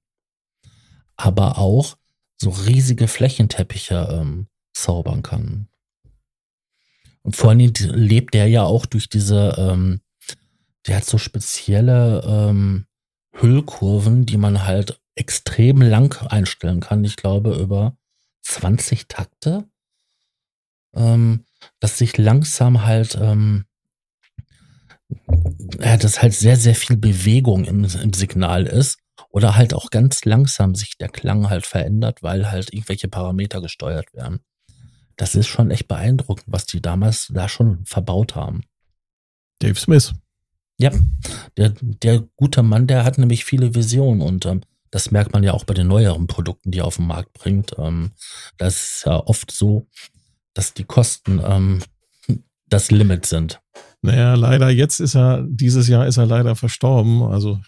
[1.17, 1.97] aber auch
[2.37, 5.67] so riesige Flächenteppiche ähm, zaubern kann.
[7.23, 9.99] Und vor allem lebt der ja auch durch diese, ähm,
[10.87, 12.85] der hat so spezielle ähm,
[13.33, 17.03] Hüllkurven, die man halt extrem lang einstellen kann.
[17.03, 17.97] Ich glaube über
[18.43, 19.65] 20 Takte,
[20.95, 21.43] ähm,
[21.81, 23.65] dass sich langsam halt, ähm,
[25.77, 30.75] dass halt sehr, sehr viel Bewegung im, im Signal ist oder halt auch ganz langsam
[30.75, 34.39] sich der Klang halt verändert, weil halt irgendwelche Parameter gesteuert werden.
[35.17, 38.63] Das ist schon echt beeindruckend, was die damals da schon verbaut haben.
[39.59, 40.13] Dave Smith.
[40.77, 40.91] Ja,
[41.57, 45.53] der, der gute Mann, der hat nämlich viele Visionen und ähm, das merkt man ja
[45.53, 47.73] auch bei den neueren Produkten, die er auf den Markt bringt.
[47.77, 48.11] Ähm,
[48.57, 49.87] das ist ja oft so,
[50.53, 51.81] dass die Kosten ähm,
[52.67, 53.61] das Limit sind.
[54.01, 57.21] Naja, leider jetzt ist er, dieses Jahr ist er leider verstorben.
[57.23, 57.59] Also,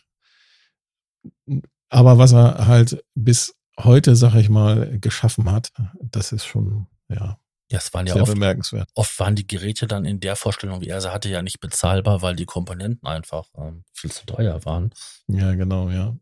[1.90, 7.38] aber was er halt bis heute, sag ich mal, geschaffen hat, das ist schon, ja,
[7.72, 8.90] ja, es waren ja Sehr oft, bemerkenswert.
[8.94, 12.22] oft waren die Geräte dann in der Vorstellung, wie er sie hatte, ja nicht bezahlbar,
[12.22, 14.94] weil die Komponenten einfach ähm, viel zu teuer waren.
[15.28, 16.16] Ja, genau, ja.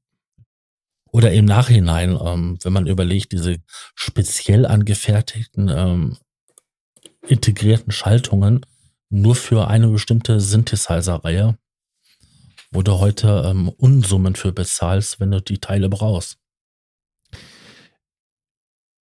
[1.12, 3.58] Oder im Nachhinein, ähm, wenn man überlegt, diese
[3.96, 6.18] speziell angefertigten ähm,
[7.28, 8.66] integrierten Schaltungen
[9.12, 11.58] nur für eine bestimmte Synthesizer-Reihe,
[12.72, 16.38] wo du heute ähm, Unsummen für bezahlst, wenn du die Teile brauchst.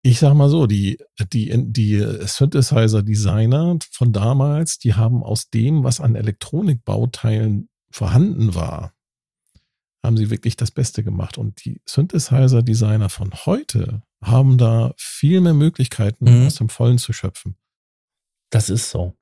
[0.03, 0.99] Ich sag mal so, die,
[1.33, 8.94] die, die Synthesizer-Designer von damals, die haben aus dem, was an Elektronikbauteilen vorhanden war,
[10.03, 11.37] haben sie wirklich das Beste gemacht.
[11.37, 16.46] Und die Synthesizer-Designer von heute haben da viel mehr Möglichkeiten, Mhm.
[16.46, 17.57] aus dem Vollen zu schöpfen.
[18.51, 19.14] Das ist so.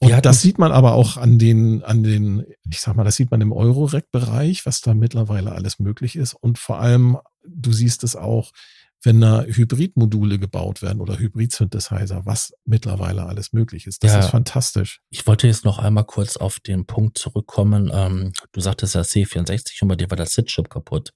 [0.00, 3.16] Und hatten- das sieht man aber auch an den, an den, ich sag mal, das
[3.16, 6.34] sieht man im Eurorec-Bereich, was da mittlerweile alles möglich ist.
[6.34, 8.52] Und vor allem, du siehst es auch,
[9.02, 14.02] wenn da Hybridmodule gebaut werden oder Hybrid-Synthesizer, was mittlerweile alles möglich ist.
[14.02, 14.18] Das Ja.
[14.20, 15.00] ist fantastisch.
[15.10, 17.90] Ich wollte jetzt noch einmal kurz auf den Punkt zurückkommen.
[17.92, 21.12] Ähm, du sagtest ja C64 und bei dir war der SID-Chip kaputt.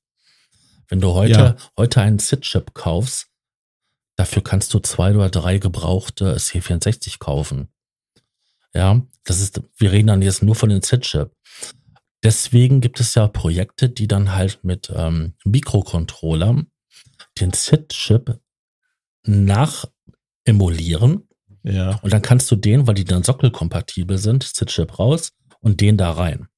[0.88, 1.56] Wenn du heute, Ja.
[1.76, 3.26] heute einen SID-Chip kaufst,
[4.16, 7.68] dafür kannst du zwei oder drei gebrauchte C64 kaufen.
[8.74, 11.30] Ja, das ist, wir reden dann jetzt nur von den SID-Chip.
[12.24, 16.68] Deswegen gibt es ja Projekte, die dann halt mit ähm, Mikrocontrollern
[17.40, 18.38] den SID-Chip
[20.46, 21.28] nachemulieren
[21.62, 21.98] Ja.
[22.02, 26.10] und dann kannst du den, weil die dann sockelkompatibel sind, SID-Chip raus und den da
[26.12, 26.48] rein.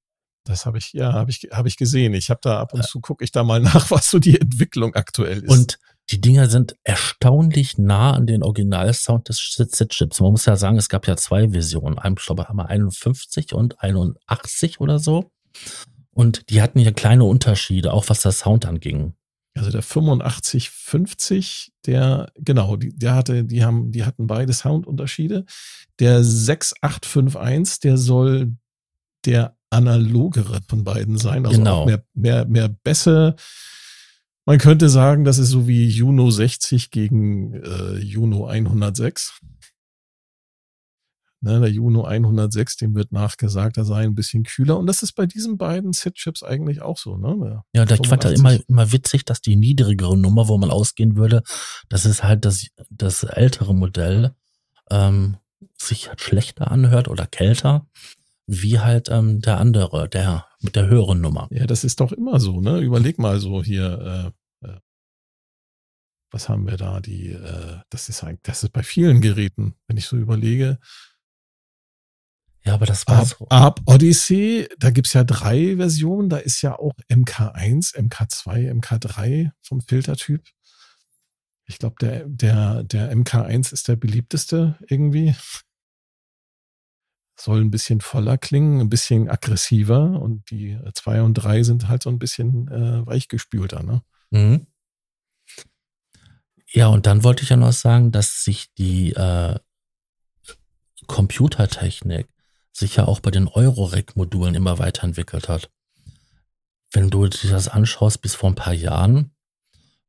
[0.46, 2.12] Das habe ich, ja, habe ich, habe ich gesehen.
[2.12, 4.94] Ich habe da ab und zu gucke ich da mal nach, was so die Entwicklung
[4.94, 5.50] aktuell ist.
[5.50, 5.78] Und
[6.10, 10.20] die Dinger sind erstaunlich nah an den Originalsound des SID-Chips.
[10.20, 11.98] Man muss ja sagen, es gab ja zwei Versionen.
[12.18, 15.30] Ich glaube, einmal 51 und 81 oder so.
[16.12, 19.14] Und die hatten ja kleine Unterschiede, auch was der Sound anging.
[19.56, 25.44] Also der 8550, der, genau, die, der hatte, die haben, die hatten beide Soundunterschiede.
[26.00, 28.52] Der 6851, der soll
[29.24, 31.46] der analogere von beiden sein.
[31.46, 31.86] Also Genau.
[31.86, 33.36] mehr, mehr, mehr Bässe.
[34.46, 39.40] Man könnte sagen, das ist so wie Juno 60 gegen äh, Juno 106.
[41.40, 44.78] Ne, der Juno 106, dem wird nachgesagt, er sei ein bisschen kühler.
[44.78, 47.18] Und das ist bei diesen beiden SID-Chips eigentlich auch so.
[47.18, 47.62] Ne?
[47.74, 48.38] Ja, da- fand das 85.
[48.38, 51.42] immer, immer witzig, dass die niedrigere Nummer, wo man ausgehen würde,
[51.90, 54.34] das ist halt das, das ältere Modell,
[54.90, 55.36] ähm,
[55.76, 57.86] sich halt schlechter anhört oder kälter,
[58.46, 61.48] wie halt ähm, der andere, der mit der höheren Nummer.
[61.50, 62.80] Ja, das ist doch immer so, ne?
[62.80, 64.80] Überleg mal so hier, äh, äh,
[66.30, 67.00] was haben wir da?
[67.00, 70.78] Die, äh, das ist eigentlich, das ist bei vielen Geräten, wenn ich so überlege.
[72.64, 73.46] Ja, aber das war Ab, so.
[73.50, 79.82] ab Odyssey, da gibt's ja drei Versionen, da ist ja auch MK1, MK2, MK3 vom
[79.82, 80.42] Filtertyp.
[81.66, 85.34] Ich glaube, der, der, der MK1 ist der beliebteste irgendwie.
[87.36, 92.02] Soll ein bisschen voller klingen, ein bisschen aggressiver und die 2 und 3 sind halt
[92.02, 94.02] so ein bisschen äh, weichgespülter, ne?
[94.30, 94.66] Mhm.
[96.72, 99.58] Ja, und dann wollte ich ja noch sagen, dass sich die äh,
[101.06, 102.28] Computertechnik
[102.72, 105.70] sich ja auch bei den Eurorec-Modulen immer weiterentwickelt hat.
[106.92, 109.32] Wenn du dir das anschaust, bis vor ein paar Jahren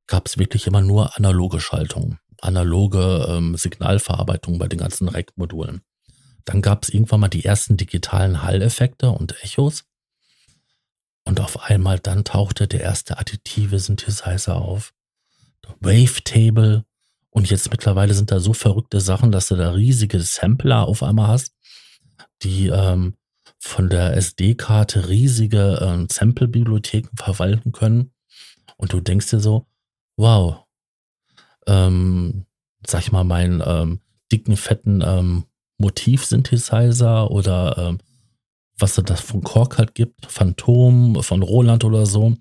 [0.08, 5.82] gab es wirklich immer nur analoge Schaltungen, analoge ähm, Signalverarbeitung bei den ganzen Rec-Modulen.
[6.46, 9.86] Dann gab es irgendwann mal die ersten digitalen Hall-Effekte und Echos.
[11.26, 14.94] Und auf einmal dann tauchte der erste additive Synthesizer auf.
[15.80, 16.86] Wavetable
[17.32, 21.28] Und jetzt mittlerweile sind da so verrückte Sachen, dass du da riesige Sampler auf einmal
[21.28, 21.56] hast,
[22.44, 23.16] die ähm,
[23.60, 28.14] von der SD-Karte riesige ähm, Sample-Bibliotheken verwalten können.
[28.78, 29.66] Und du denkst dir so,
[30.18, 30.66] wow,
[31.66, 32.46] ähm,
[32.86, 35.46] sag ich mal, meinen ähm, dicken, fetten ähm,
[35.78, 38.00] Motiv-Synthesizer oder ähm,
[38.78, 42.36] was es das von Korg halt gibt, Phantom, von Roland oder so.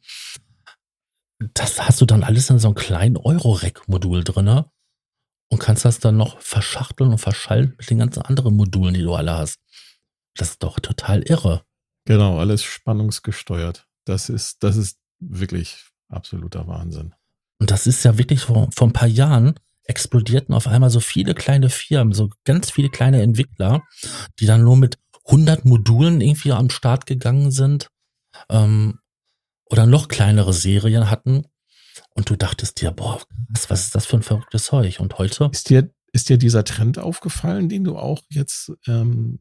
[1.54, 4.64] Das hast du dann alles in so einem kleinen Euro-Rack-Modul drin
[5.50, 9.14] und kannst das dann noch verschachteln und verschalten mit den ganzen anderen Modulen, die du
[9.14, 9.60] alle hast.
[10.36, 11.64] Das ist doch total irre.
[12.06, 13.86] Genau, alles spannungsgesteuert.
[14.04, 17.14] Das ist, das ist wirklich absoluter Wahnsinn.
[17.60, 21.34] Und das ist ja wirklich vor, vor ein paar Jahren explodierten auf einmal so viele
[21.34, 23.82] kleine Firmen, so ganz viele kleine Entwickler,
[24.40, 27.88] die dann nur mit 100 Modulen irgendwie am Start gegangen sind
[28.48, 29.00] ähm,
[29.66, 31.46] oder noch kleinere Serien hatten.
[32.14, 35.00] Und du dachtest dir, boah, was, ist das für ein verrücktes Zeug?
[35.00, 35.48] Und heute?
[35.52, 39.40] Ist dir, ist dir dieser Trend aufgefallen, den du auch jetzt, ähm,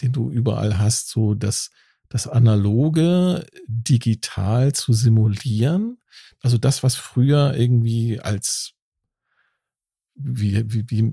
[0.00, 1.70] den du überall hast, so dass
[2.08, 5.98] das Analoge digital zu simulieren?
[6.40, 8.77] Also das, was früher irgendwie als
[10.18, 11.12] wie, wie, wie,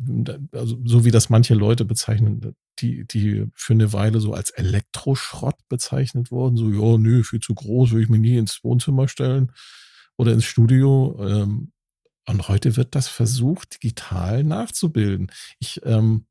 [0.52, 5.56] also so wie das manche Leute bezeichnen, die, die für eine Weile so als Elektroschrott
[5.70, 9.52] bezeichnet wurden, so, ja, nö, viel zu groß, würde ich mir nie ins Wohnzimmer stellen
[10.18, 11.18] oder ins Studio.
[11.22, 11.72] Ähm,
[12.28, 15.32] und heute wird das versucht, digital nachzubilden.
[15.60, 16.26] Ich, ähm,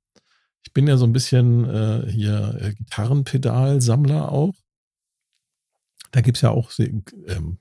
[0.65, 4.55] ich bin ja so ein bisschen äh, hier äh, Gitarrenpedalsammler auch.
[6.11, 7.59] Da gibt's ja auch ähm,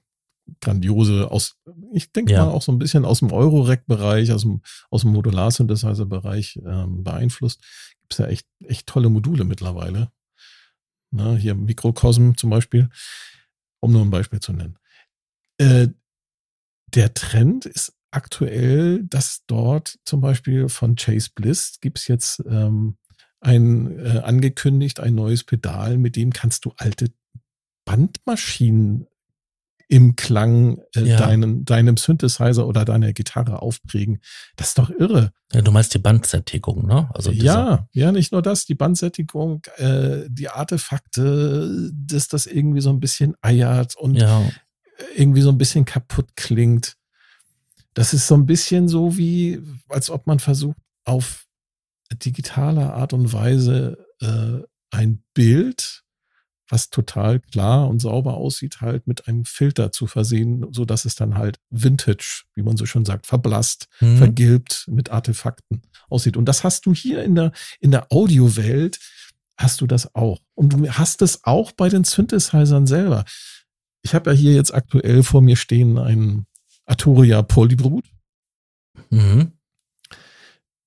[0.62, 1.58] grandiose aus,
[1.94, 2.46] ich denke ja.
[2.46, 7.62] mal auch so ein bisschen aus dem Eurorack-Bereich, aus dem, aus dem Modular-Synthesizer-Bereich ähm, beeinflusst.
[8.02, 10.12] Gibt es ja echt, echt tolle Module mittlerweile.
[11.12, 12.90] Na, hier Mikrokosm zum Beispiel,
[13.80, 14.78] um nur ein Beispiel zu nennen.
[15.58, 15.90] Äh,
[16.94, 22.98] der Trend ist aktuell, dass dort zum Beispiel von Chase Bliss gibt es jetzt ähm,
[23.40, 27.12] ein äh, angekündigt, ein neues Pedal, mit dem kannst du alte
[27.86, 29.08] Bandmaschinen
[29.88, 31.18] im Klang äh, ja.
[31.18, 34.22] deinen, deinem Synthesizer oder deiner Gitarre aufprägen.
[34.56, 35.32] Das ist doch irre.
[35.52, 37.10] Ja, du meinst die Bandsättigung, ne?
[37.14, 42.90] Also ja, ja, nicht nur das, die Bandsättigung, äh, die Artefakte, dass das irgendwie so
[42.90, 44.42] ein bisschen eiert und ja.
[45.16, 46.96] irgendwie so ein bisschen kaputt klingt.
[47.94, 51.46] Das ist so ein bisschen so wie, als ob man versucht, auf
[52.14, 56.04] digitale Art und Weise äh, ein Bild
[56.74, 61.14] was total klar und sauber aussieht, halt mit einem Filter zu versehen, so dass es
[61.14, 64.18] dann halt Vintage, wie man so schon sagt, verblasst, mhm.
[64.18, 66.36] vergilbt mit Artefakten aussieht.
[66.36, 69.00] Und das hast du hier in der, in der Audiowelt,
[69.56, 70.42] hast du das auch.
[70.56, 73.24] Und du hast es auch bei den Synthesizern selber.
[74.02, 76.48] Ich habe ja hier jetzt aktuell vor mir stehen einen
[76.86, 78.06] Arturia Polybrut.
[79.12, 79.54] Mhm.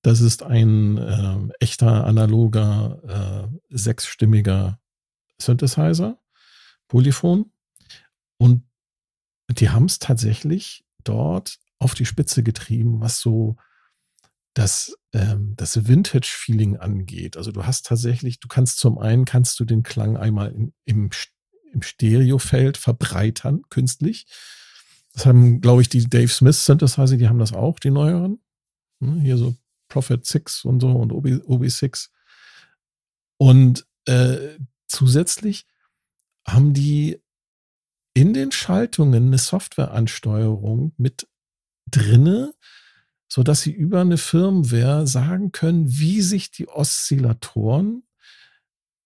[0.01, 4.79] Das ist ein äh, echter analoger, äh, sechsstimmiger
[5.41, 6.19] Synthesizer,
[6.87, 7.51] Polyphon.
[8.37, 8.63] Und
[9.49, 13.57] die haben es tatsächlich dort auf die Spitze getrieben, was so
[14.53, 17.37] das, ähm, das Vintage-Feeling angeht.
[17.37, 21.11] Also du hast tatsächlich, du kannst zum einen, kannst du den Klang einmal in, im,
[21.71, 24.25] im Stereofeld verbreitern, künstlich.
[25.13, 28.41] Das haben, glaube ich, die Dave Smith Synthesizer, die haben das auch, die neueren.
[28.99, 29.55] Hm, hier so
[29.89, 32.09] Prophet 6 und so und OB, OB6.
[33.37, 35.65] Und äh, Zusätzlich
[36.45, 37.21] haben die
[38.13, 41.27] in den Schaltungen eine Softwareansteuerung mit
[41.91, 42.53] drinne,
[43.27, 48.03] so dass sie über eine Firmware sagen können, wie sich die Oszillatoren,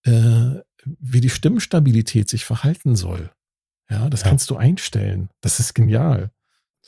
[0.03, 3.31] äh, wie die Stimmstabilität sich verhalten soll.
[3.89, 4.29] Ja, das ja.
[4.29, 5.29] kannst du einstellen.
[5.41, 6.31] Das ist genial.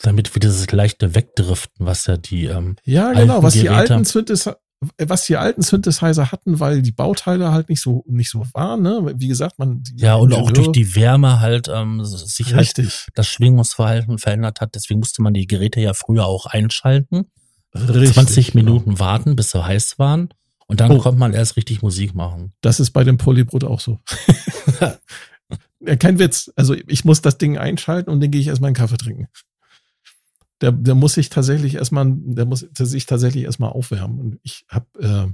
[0.01, 4.05] Damit wir dieses leichte Wegdriften, was ja die ähm, ja genau, was Geräte die alten
[4.05, 4.59] Synthesizer
[4.97, 8.81] was die alten Synthesizer hatten, weil die Bauteile halt nicht so nicht so waren.
[8.81, 9.13] Ne?
[9.17, 12.85] Wie gesagt, man ja und auch durch die Wärme halt ähm, sich halt Richtig.
[12.85, 14.75] halt das Schwingungsverhalten verändert hat.
[14.75, 17.25] Deswegen musste man die Geräte ja früher auch einschalten,
[17.75, 18.63] richtig, 20 genau.
[18.63, 18.99] Minuten genau.
[18.99, 20.29] warten, bis sie heiß waren
[20.67, 20.97] und dann oh.
[20.97, 22.53] konnte man erst richtig Musik machen.
[22.61, 23.99] Das ist bei dem Polybrut auch so.
[25.99, 26.51] Kein Witz.
[26.55, 29.27] Also ich muss das Ding einschalten und dann gehe ich erstmal einen Kaffee trinken
[30.61, 34.19] der, der muss sich tatsächlich erstmal, der muss sich tatsächlich erstmal aufwärmen.
[34.19, 35.33] Und ich habe, äh,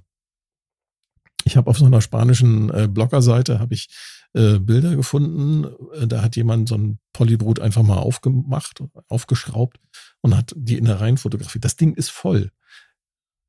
[1.45, 3.89] ich habe auf so einer spanischen äh, Bloggerseite habe ich
[4.33, 5.65] äh, Bilder gefunden.
[5.93, 9.79] Äh, da hat jemand so ein Polybrut einfach mal aufgemacht, aufgeschraubt
[10.21, 11.65] und hat die Innereien fotografiert.
[11.65, 12.51] Das Ding ist voll.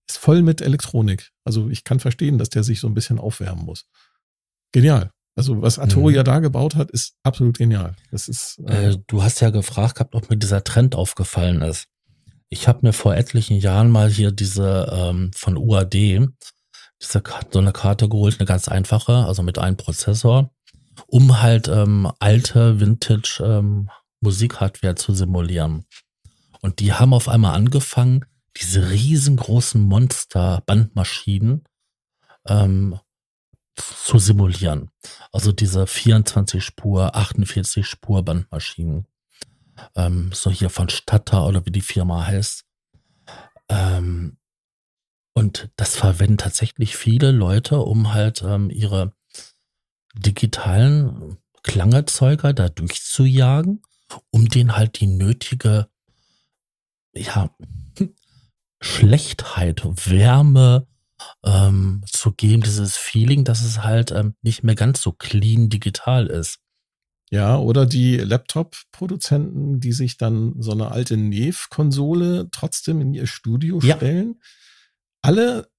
[0.09, 1.31] Ist voll mit Elektronik.
[1.45, 3.87] Also ich kann verstehen, dass der sich so ein bisschen aufwärmen muss.
[4.73, 5.13] Genial.
[5.37, 6.25] Also was Arturia mhm.
[6.25, 7.95] da gebaut hat, ist absolut genial.
[8.11, 8.61] Das ist.
[8.67, 11.87] Äh, äh, du hast ja gefragt gehabt, ob mir dieser Trend aufgefallen ist.
[12.49, 17.73] Ich habe mir vor etlichen Jahren mal hier diese ähm, von UAD, diese, so eine
[17.73, 20.53] Karte geholt, eine ganz einfache, also mit einem Prozessor,
[21.07, 23.89] um halt ähm, alte Vintage ähm,
[24.21, 25.85] Musikhardware zu simulieren.
[26.61, 28.25] Und die haben auf einmal angefangen,
[28.57, 31.65] diese riesengroßen Monster-Bandmaschinen
[32.47, 32.99] ähm,
[33.77, 34.91] zu simulieren.
[35.33, 39.07] Also diese 24 Spur, 48 Spur Bandmaschinen.
[39.95, 42.65] Ähm, so hier von Statter oder wie die Firma heißt.
[43.69, 44.37] Ähm,
[45.33, 49.15] und das verwenden tatsächlich viele Leute, um halt ähm, ihre
[50.15, 53.83] digitalen Klangerzeuger da durchzujagen,
[54.31, 55.89] um denen halt die nötige,
[57.15, 57.55] ja,
[58.81, 60.87] Schlechtheit, Wärme
[61.45, 66.27] ähm, zu geben, dieses Feeling, dass es halt ähm, nicht mehr ganz so clean digital
[66.27, 66.61] ist.
[67.33, 73.79] Ja, oder die Laptop-Produzenten, die sich dann so eine alte Neve-Konsole trotzdem in ihr Studio
[73.81, 73.97] ja.
[73.97, 74.41] stellen,
[75.23, 75.71] alle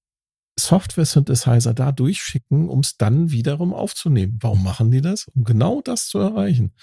[0.58, 4.38] Software-Synthesizer da durchschicken, um es dann wiederum aufzunehmen.
[4.40, 5.28] Warum machen die das?
[5.28, 6.74] Um genau das zu erreichen.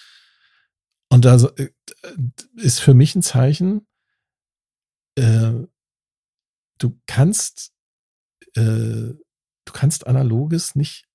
[1.12, 1.70] Und da äh,
[2.56, 3.88] ist für mich ein Zeichen,
[5.16, 5.54] äh,
[6.78, 7.74] du kannst,
[8.56, 9.14] äh,
[9.66, 11.06] du kannst Analoges nicht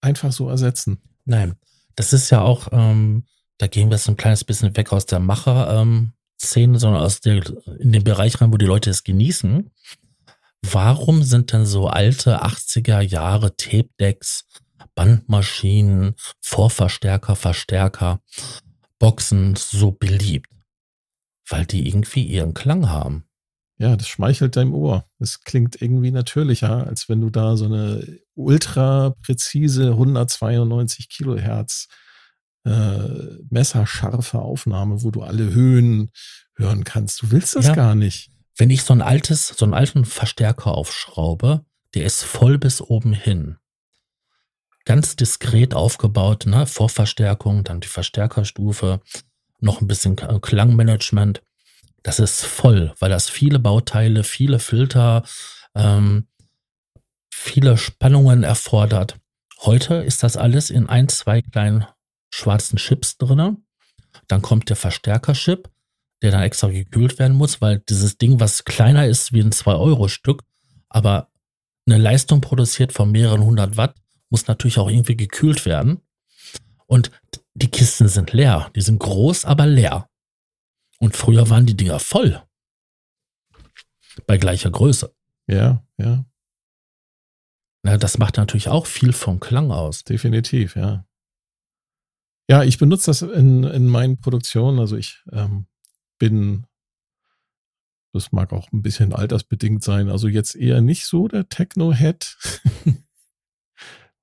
[0.00, 1.02] einfach so ersetzen.
[1.24, 1.56] Nein,
[1.96, 3.24] das ist ja auch, ähm,
[3.58, 7.42] da gehen wir jetzt ein kleines bisschen weg aus der Macher-Szene, ähm, sondern aus der,
[7.78, 9.70] in den Bereich rein, wo die Leute es genießen.
[10.62, 14.46] Warum sind denn so alte 80er Jahre Tape-Decks,
[14.94, 18.20] Bandmaschinen, Vorverstärker, Verstärker,
[18.98, 20.48] Boxen so beliebt?
[21.48, 23.26] Weil die irgendwie ihren Klang haben.
[23.84, 25.04] Ja, das schmeichelt deinem Ohr.
[25.18, 31.88] Das klingt irgendwie natürlicher, als wenn du da so eine ultra präzise 192 Kilohertz
[32.64, 33.08] äh,
[33.50, 36.10] messerscharfe Aufnahme, wo du alle Höhen
[36.56, 37.20] hören kannst.
[37.20, 37.74] Du willst das ja.
[37.74, 38.30] gar nicht.
[38.56, 43.12] Wenn ich so ein altes, so einen alten Verstärker aufschraube, der ist voll bis oben
[43.12, 43.58] hin.
[44.86, 46.66] Ganz diskret aufgebaut, ne?
[46.66, 49.02] Vorverstärkung, dann die Verstärkerstufe,
[49.60, 51.42] noch ein bisschen Klangmanagement.
[52.04, 55.24] Das ist voll, weil das viele Bauteile, viele Filter,
[55.74, 56.28] ähm,
[57.32, 59.16] viele Spannungen erfordert.
[59.62, 61.86] Heute ist das alles in ein, zwei kleinen
[62.30, 63.56] schwarzen Chips drinne.
[64.28, 65.70] Dann kommt der Verstärkerchip,
[66.20, 70.42] der dann extra gekühlt werden muss, weil dieses Ding, was kleiner ist wie ein 2-Euro-Stück,
[70.90, 71.30] aber
[71.86, 73.96] eine Leistung produziert von mehreren hundert Watt,
[74.28, 76.00] muss natürlich auch irgendwie gekühlt werden.
[76.86, 77.10] Und
[77.54, 78.70] die Kisten sind leer.
[78.76, 80.10] Die sind groß, aber leer.
[81.04, 82.42] Und früher waren die Dinger voll.
[84.26, 85.14] Bei gleicher Größe.
[85.46, 86.24] Ja, ja.
[87.82, 90.04] Na, das macht natürlich auch viel vom Klang aus.
[90.04, 91.06] Definitiv, ja.
[92.48, 94.78] Ja, ich benutze das in, in meinen Produktionen.
[94.78, 95.66] Also ich ähm,
[96.18, 96.66] bin,
[98.14, 102.38] das mag auch ein bisschen altersbedingt sein, also jetzt eher nicht so der Techno-Head.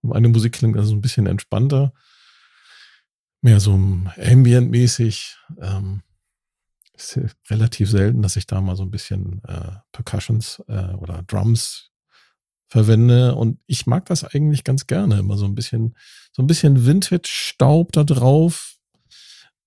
[0.01, 1.93] Meine Musik klingt also ein bisschen entspannter.
[3.43, 3.73] Mehr so
[4.17, 5.37] ambient-mäßig.
[5.59, 6.01] Ähm,
[7.01, 11.91] ist relativ selten, dass ich da mal so ein bisschen äh, Percussions äh, oder Drums
[12.71, 15.95] verwende und ich mag das eigentlich ganz gerne, immer so ein bisschen,
[16.31, 18.77] so ein bisschen Vintage-Staub da drauf.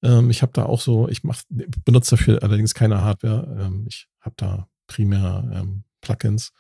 [0.03, 3.59] Ähm, ich habe da auch so, ich mach, benutze dafür allerdings keine Hardware.
[3.61, 6.53] Ähm, ich habe da primär ähm, Plugins.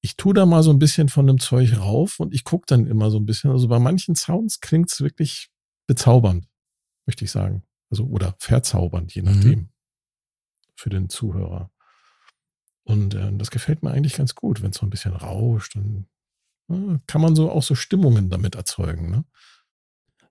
[0.00, 2.86] Ich tue da mal so ein bisschen von dem Zeug rauf und ich gucke dann
[2.86, 3.50] immer so ein bisschen.
[3.50, 5.50] Also bei manchen Sounds klingt es wirklich
[5.86, 6.46] bezaubernd,
[7.04, 7.64] möchte ich sagen.
[7.90, 9.28] Also oder verzaubernd, je mhm.
[9.28, 9.58] nachdem.
[9.58, 9.68] Mhm.
[10.80, 11.70] Für den Zuhörer.
[12.84, 15.76] Und äh, das gefällt mir eigentlich ganz gut, wenn es so ein bisschen rauscht.
[15.76, 16.06] Dann
[16.70, 19.10] äh, kann man so auch so Stimmungen damit erzeugen.
[19.10, 19.24] Ne?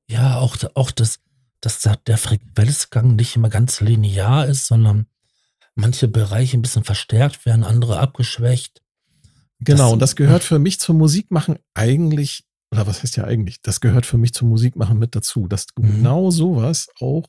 [0.07, 1.19] Ja, auch, auch das,
[1.61, 5.05] dass der Frequenzgang nicht immer ganz linear ist, sondern
[5.75, 8.81] manche Bereiche ein bisschen verstärkt werden, andere abgeschwächt.
[9.59, 13.61] Genau, das, und das gehört für mich zum Musikmachen eigentlich, oder was heißt ja eigentlich,
[13.61, 15.97] das gehört für mich zum Musikmachen mit dazu, dass mhm.
[15.97, 17.27] genau sowas auch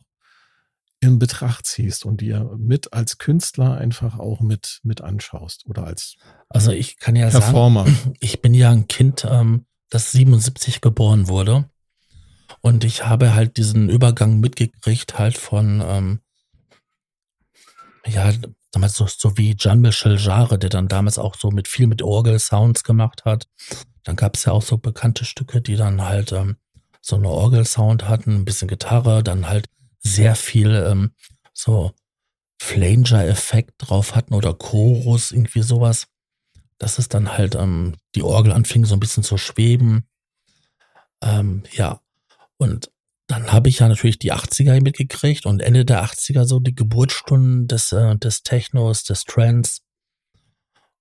[1.01, 6.17] in Betracht ziehst und dir mit als Künstler einfach auch mit, mit anschaust oder als
[6.49, 7.87] Also ich kann ja Performer.
[7.87, 11.69] sagen, ich bin ja ein Kind, ähm, das 77 geboren wurde.
[12.61, 16.21] Und ich habe halt diesen Übergang mitgekriegt, halt von, ähm,
[18.07, 18.33] ja,
[18.73, 22.85] damals so, so wie Jean-Michel Jarre, der dann damals auch so mit viel mit Orgel-Sounds
[22.85, 23.49] gemacht hat.
[24.05, 26.57] Dann gab es ja auch so bekannte Stücke, die dann halt ähm,
[27.01, 29.67] so eine Orgel-Sound hatten, ein bisschen Gitarre, dann halt
[30.01, 31.13] sehr viel ähm,
[31.53, 31.93] so
[32.61, 36.07] Flanger-Effekt drauf hatten oder Chorus, irgendwie sowas.
[36.79, 40.09] Dass es dann halt ähm, die Orgel anfing so ein bisschen zu schweben.
[41.23, 42.01] Ähm, ja,
[42.57, 42.91] und
[43.27, 47.69] dann habe ich ja natürlich die 80er mitgekriegt und Ende der 80er so die Geburtsstunden
[47.69, 49.83] des, äh, des Technos, des Trends.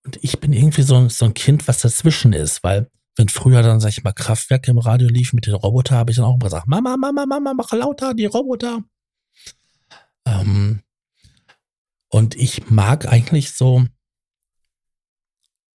[0.05, 3.79] Und ich bin irgendwie so, so ein Kind, was dazwischen ist, weil wenn früher dann,
[3.79, 6.45] sag ich mal, Kraftwerk im Radio lief mit den Roboter, habe ich dann auch immer
[6.45, 8.83] gesagt, Mama, Mama, Mama, mach lauter, die Roboter.
[10.25, 10.81] Ähm,
[12.09, 13.85] und ich mag eigentlich so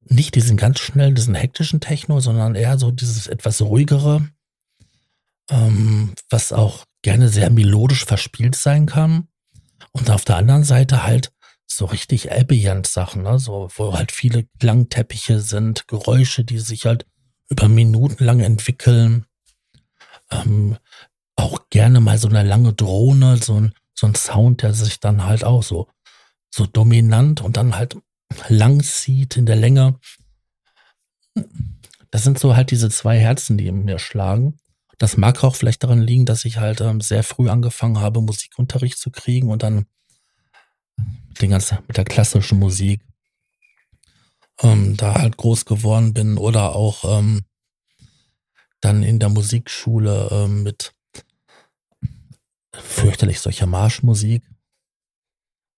[0.06, 4.28] nicht diesen ganz schnellen, diesen hektischen Techno, sondern eher so dieses etwas ruhigere,
[5.50, 9.28] ähm, was auch gerne sehr melodisch verspielt sein kann.
[9.92, 11.32] Und auf der anderen Seite halt
[11.66, 13.38] so richtig Ambient-Sachen, ne?
[13.38, 17.06] so, wo halt viele Klangteppiche sind, Geräusche, die sich halt
[17.48, 19.26] über Minuten lang entwickeln.
[20.30, 20.76] Ähm,
[21.36, 25.24] auch gerne mal so eine lange Drohne, so ein, so ein Sound, der sich dann
[25.24, 25.88] halt auch so,
[26.50, 27.96] so dominant und dann halt
[28.48, 29.98] lang zieht in der Länge.
[32.10, 34.58] Das sind so halt diese zwei Herzen, die in mir schlagen.
[34.98, 38.98] Das mag auch vielleicht daran liegen, dass ich halt ähm, sehr früh angefangen habe, Musikunterricht
[38.98, 39.86] zu kriegen und dann
[41.40, 43.00] den ganzen, mit der klassischen Musik
[44.62, 47.42] ähm, da halt groß geworden bin oder auch ähm,
[48.80, 50.94] dann in der Musikschule ähm, mit
[52.72, 54.42] fürchterlich solcher Marschmusik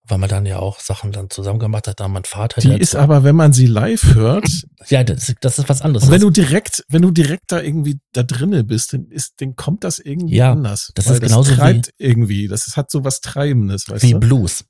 [0.09, 2.61] weil man dann ja auch Sachen dann zusammen gemacht hat, da mein Vater.
[2.61, 4.49] Die ist aber, wenn man sie live hört.
[4.89, 6.07] ja, das, das ist was anderes.
[6.07, 9.57] Und wenn du direkt, wenn du direkt da irgendwie da drinne bist, dann ist, dann
[9.57, 10.93] kommt das irgendwie ja, anders.
[10.95, 12.49] Das ist genauso das treibt wie, irgendwie.
[12.49, 14.21] Das hat so was Treibendes, weißt wie du?
[14.21, 14.65] Blues.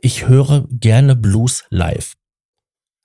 [0.00, 2.14] Ich höre gerne Blues live.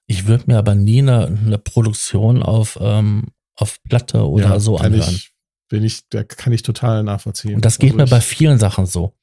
[0.09, 4.77] Ich würde mir aber nie eine, eine Produktion auf, ähm, auf Platte oder ja, so
[4.77, 5.13] anhören.
[5.13, 5.33] Ich,
[5.69, 7.53] bin ich, da kann ich total nachvollziehen.
[7.53, 9.13] Und das geht also mir bei vielen Sachen so.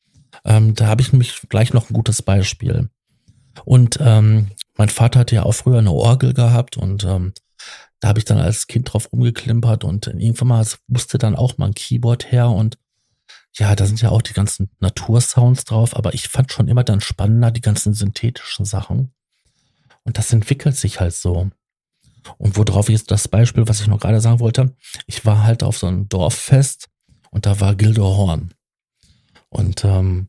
[0.44, 2.88] Ähm, da habe ich nämlich gleich noch ein gutes Beispiel.
[3.64, 7.32] Und ähm, mein Vater hatte ja auch früher eine Orgel gehabt und ähm,
[7.98, 11.66] da habe ich dann als Kind drauf rumgeklimpert und irgendwann mal musste dann auch mal
[11.66, 12.78] ein Keyboard her und
[13.56, 17.00] ja, da sind ja auch die ganzen Natursounds drauf, aber ich fand schon immer dann
[17.00, 19.10] spannender die ganzen synthetischen Sachen.
[20.06, 21.50] Und das entwickelt sich halt so.
[22.38, 24.74] Und worauf jetzt das Beispiel, was ich noch gerade sagen wollte,
[25.06, 26.88] ich war halt auf so einem Dorffest
[27.30, 28.54] und da war Gildo Horn.
[29.48, 30.28] Und ähm,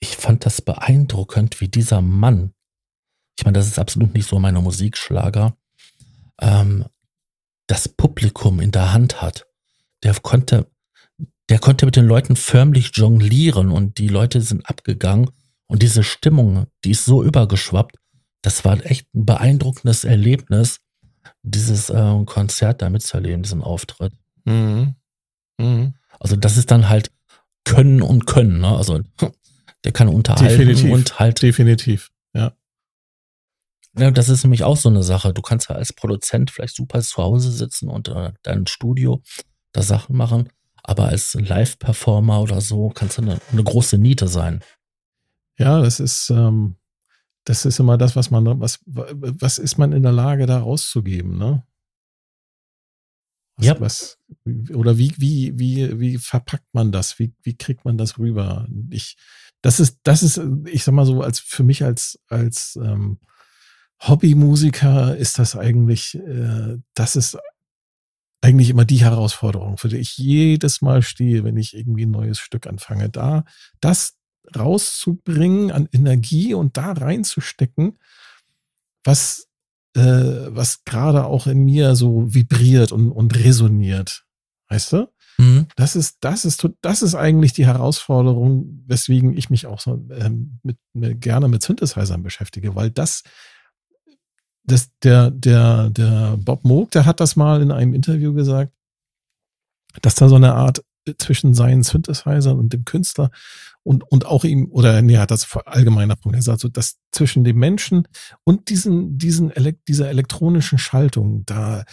[0.00, 2.52] ich fand das beeindruckend, wie dieser Mann,
[3.38, 5.56] ich meine, das ist absolut nicht so meine Musikschlager,
[6.40, 6.84] ähm,
[7.66, 9.46] das Publikum in der Hand hat.
[10.04, 10.70] Der konnte,
[11.48, 15.30] der konnte mit den Leuten förmlich jonglieren und die Leute sind abgegangen
[15.66, 17.96] und diese Stimmung, die ist so übergeschwappt.
[18.46, 20.78] Das war echt ein beeindruckendes Erlebnis,
[21.42, 24.12] dieses äh, Konzert da mitzuerleben, diesen Auftritt.
[24.44, 24.94] Mhm.
[25.58, 25.94] Mhm.
[26.20, 27.10] Also das ist dann halt
[27.64, 28.60] können und können.
[28.60, 28.68] Ne?
[28.68, 29.00] Also
[29.84, 31.42] der kann unterhalten definitiv, und halt.
[31.42, 32.52] Definitiv, ja.
[33.98, 35.34] Ja, das ist nämlich auch so eine Sache.
[35.34, 39.24] Du kannst ja als Produzent vielleicht super zu Hause sitzen und äh, dein Studio
[39.72, 40.50] da Sachen machen,
[40.84, 44.62] aber als Live-Performer oder so kannst du eine, eine, große Niete sein.
[45.58, 46.76] Ja, das ist, ähm,
[47.46, 51.38] das ist immer das, was man, was, was ist man in der Lage, da rauszugeben,
[51.38, 51.64] ne?
[53.56, 53.80] Was, ja.
[53.80, 54.18] Was,
[54.74, 57.18] oder wie, wie, wie, wie verpackt man das?
[57.18, 58.66] Wie, wie kriegt man das rüber?
[58.90, 59.16] Ich,
[59.62, 63.18] das ist, das ist, ich sag mal so, als für mich als, als ähm,
[64.02, 67.38] Hobbymusiker ist das eigentlich, äh, das ist
[68.42, 72.38] eigentlich immer die Herausforderung, für die ich jedes Mal stehe, wenn ich irgendwie ein neues
[72.38, 73.08] Stück anfange.
[73.08, 73.44] Da,
[73.80, 74.16] das
[74.54, 77.98] rauszubringen an Energie und da reinzustecken,
[79.04, 79.46] was
[79.96, 84.24] äh, was gerade auch in mir so vibriert und, und resoniert.
[84.68, 85.08] Weißt du?
[85.38, 85.66] Mhm.
[85.76, 90.60] Das ist, das ist, das ist eigentlich die Herausforderung, weswegen ich mich auch so ähm,
[90.62, 93.22] mit, mit, gerne mit Synthesizern beschäftige, weil das,
[94.64, 98.72] das, der, der, der Bob Moog, der hat das mal in einem Interview gesagt,
[100.02, 100.84] dass da so eine Art
[101.18, 103.30] zwischen seinen Synthesizern und dem Künstler
[103.82, 107.44] und, und auch ihm, oder nee, hat das allgemeiner Punkt, er sagt so, dass zwischen
[107.44, 108.08] dem Menschen
[108.44, 109.52] und diesen, diesen,
[109.86, 111.84] dieser elektronischen Schaltung, da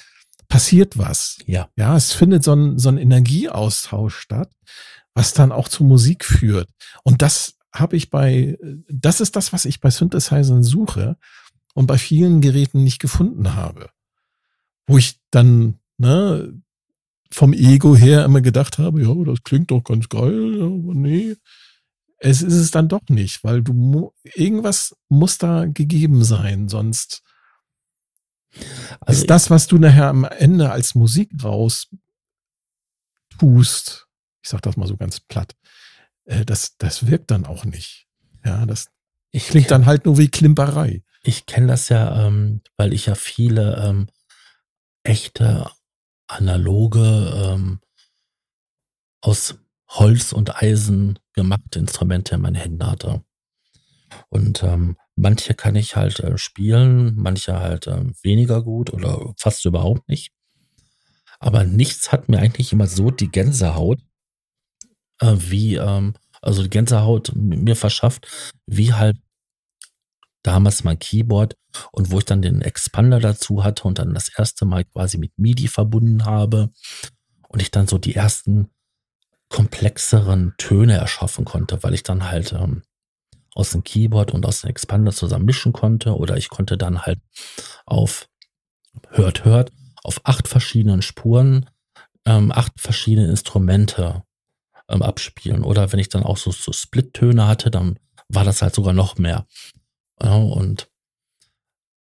[0.47, 1.37] passiert was.
[1.45, 1.69] Ja.
[1.75, 4.51] Ja, es findet so ein, so ein Energieaustausch statt,
[5.13, 6.69] was dann auch zu Musik führt.
[7.03, 8.57] Und das habe ich bei,
[8.87, 11.17] das ist das, was ich bei Synthesizern suche
[11.73, 13.89] und bei vielen Geräten nicht gefunden habe.
[14.85, 16.53] Wo ich dann, ne,
[17.33, 21.35] vom Ego her immer gedacht habe, ja, das klingt doch ganz geil, aber nee,
[22.19, 27.23] es ist es dann doch nicht, weil du irgendwas muss da gegeben sein, sonst
[29.01, 31.89] also ist das, was du nachher am Ende als Musik raus
[33.39, 34.07] tust,
[34.43, 35.55] ich sag das mal so ganz platt,
[36.25, 38.07] äh, das, das wirkt dann auch nicht.
[38.45, 38.89] Ja, das
[39.31, 41.03] ich klingt kenn, dann halt nur wie Klimperei.
[41.23, 44.07] Ich kenne das ja, ähm, weil ich ja viele ähm,
[45.03, 45.69] echte
[46.33, 47.79] analoge ähm,
[49.21, 49.55] aus
[49.89, 53.23] Holz und Eisen gemachte Instrumente in meinen Händen hatte.
[54.29, 59.65] Und ähm, manche kann ich halt äh, spielen, manche halt äh, weniger gut oder fast
[59.65, 60.31] überhaupt nicht.
[61.39, 63.99] Aber nichts hat mir eigentlich immer so die Gänsehaut,
[65.19, 68.27] äh, wie, ähm, also die Gänsehaut mir verschafft,
[68.65, 69.17] wie halt
[70.43, 71.55] damals mein Keyboard
[71.91, 75.31] und wo ich dann den Expander dazu hatte und dann das erste Mal quasi mit
[75.37, 76.69] MIDI verbunden habe
[77.47, 78.69] und ich dann so die ersten
[79.49, 82.83] komplexeren Töne erschaffen konnte, weil ich dann halt ähm,
[83.53, 87.19] aus dem Keyboard und aus dem Expander zusammen mischen konnte oder ich konnte dann halt
[87.85, 88.27] auf
[89.09, 89.71] hört, hört,
[90.03, 91.69] auf acht verschiedenen Spuren,
[92.25, 94.23] ähm, acht verschiedene Instrumente
[94.89, 95.63] ähm, abspielen.
[95.63, 97.99] Oder wenn ich dann auch so, so Split-Töne hatte, dann
[98.29, 99.45] war das halt sogar noch mehr.
[100.21, 100.89] Ja, und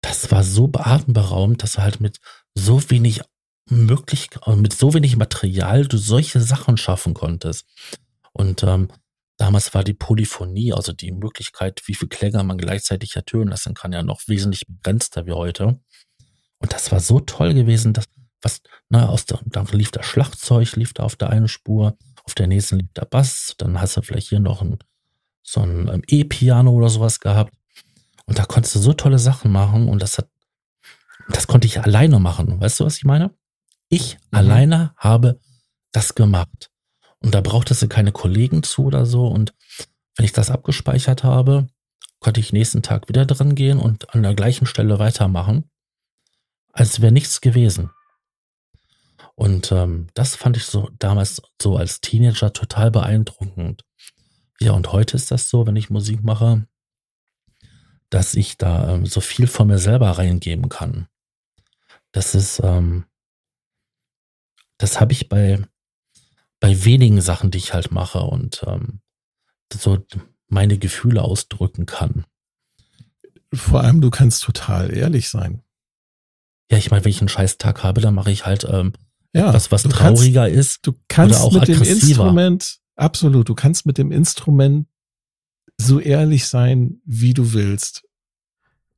[0.02, 2.20] das war so atemberaubend, dass du halt mit
[2.56, 3.22] so wenig
[3.70, 7.66] möglich, mit so wenig Material du solche Sachen schaffen konntest.
[8.34, 8.90] Und ähm,
[9.42, 13.92] Damals war die Polyphonie, also die Möglichkeit, wie viel Klänge man gleichzeitig ertönen lassen kann,
[13.92, 15.80] ja noch wesentlich begrenzter wie heute.
[16.60, 18.06] Und das war so toll gewesen, dass
[18.44, 22.36] was, na, aus der, dann lief das Schlagzeug, lief da auf der einen Spur, auf
[22.36, 24.78] der nächsten lief der Bass, dann hast du vielleicht hier noch ein,
[25.42, 27.52] so ein ähm, E-Piano oder sowas gehabt.
[28.32, 30.30] Und da konntest du so tolle Sachen machen und das hat,
[31.28, 32.62] das konnte ich alleine machen.
[32.62, 33.36] Weißt du, was ich meine?
[33.90, 34.38] Ich mhm.
[34.38, 35.42] alleine habe
[35.92, 36.72] das gemacht.
[37.20, 39.28] Und da brauchtest du keine Kollegen zu oder so.
[39.28, 39.54] Und
[40.16, 41.68] wenn ich das abgespeichert habe,
[42.22, 45.70] konnte ich nächsten Tag wieder dran gehen und an der gleichen Stelle weitermachen,
[46.72, 47.90] als wäre nichts gewesen.
[49.36, 53.84] Und ähm, das fand ich so damals so als Teenager total beeindruckend.
[54.62, 56.66] Ja, und heute ist das so, wenn ich Musik mache,
[58.12, 61.08] dass ich da ähm, so viel von mir selber reingeben kann.
[62.12, 63.06] Das ist, ähm,
[64.78, 65.64] das habe ich bei
[66.62, 69.02] bei wenigen Sachen, die ich halt mache und ähm,
[69.74, 69.98] so
[70.48, 72.26] meine Gefühle ausdrücken kann.
[73.54, 75.64] Vor allem, du kannst total ehrlich sein.
[76.72, 78.94] Ja, ich meine, wenn ich einen scheiß Tag habe, dann mache ich halt ähm,
[79.34, 80.88] ja, etwas, was trauriger kannst, ist.
[80.88, 81.86] Du kannst oder auch mit aggressiver.
[81.86, 84.88] dem Instrument, absolut, du kannst mit dem Instrument
[85.82, 88.04] so ehrlich sein, wie du willst.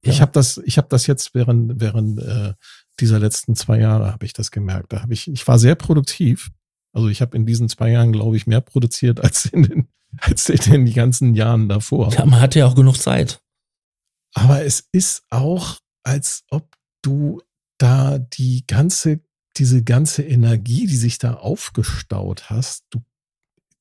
[0.04, 0.12] Ja.
[0.12, 2.54] Ich habe das, ich habe das jetzt während während äh,
[3.00, 4.94] dieser letzten zwei Jahre habe ich das gemerkt.
[4.94, 6.52] Da habe ich, ich war sehr produktiv
[6.94, 9.88] also ich habe in diesen zwei Jahren, glaube ich, mehr produziert als in den,
[10.20, 12.14] als in den ganzen Jahren davor.
[12.14, 13.42] Ja, man hatte ja auch genug Zeit.
[14.36, 17.42] Aber es ist auch, als ob du
[17.80, 19.22] da die ganze,
[19.58, 23.04] diese ganze Energie, die sich da aufgestaut hast, du,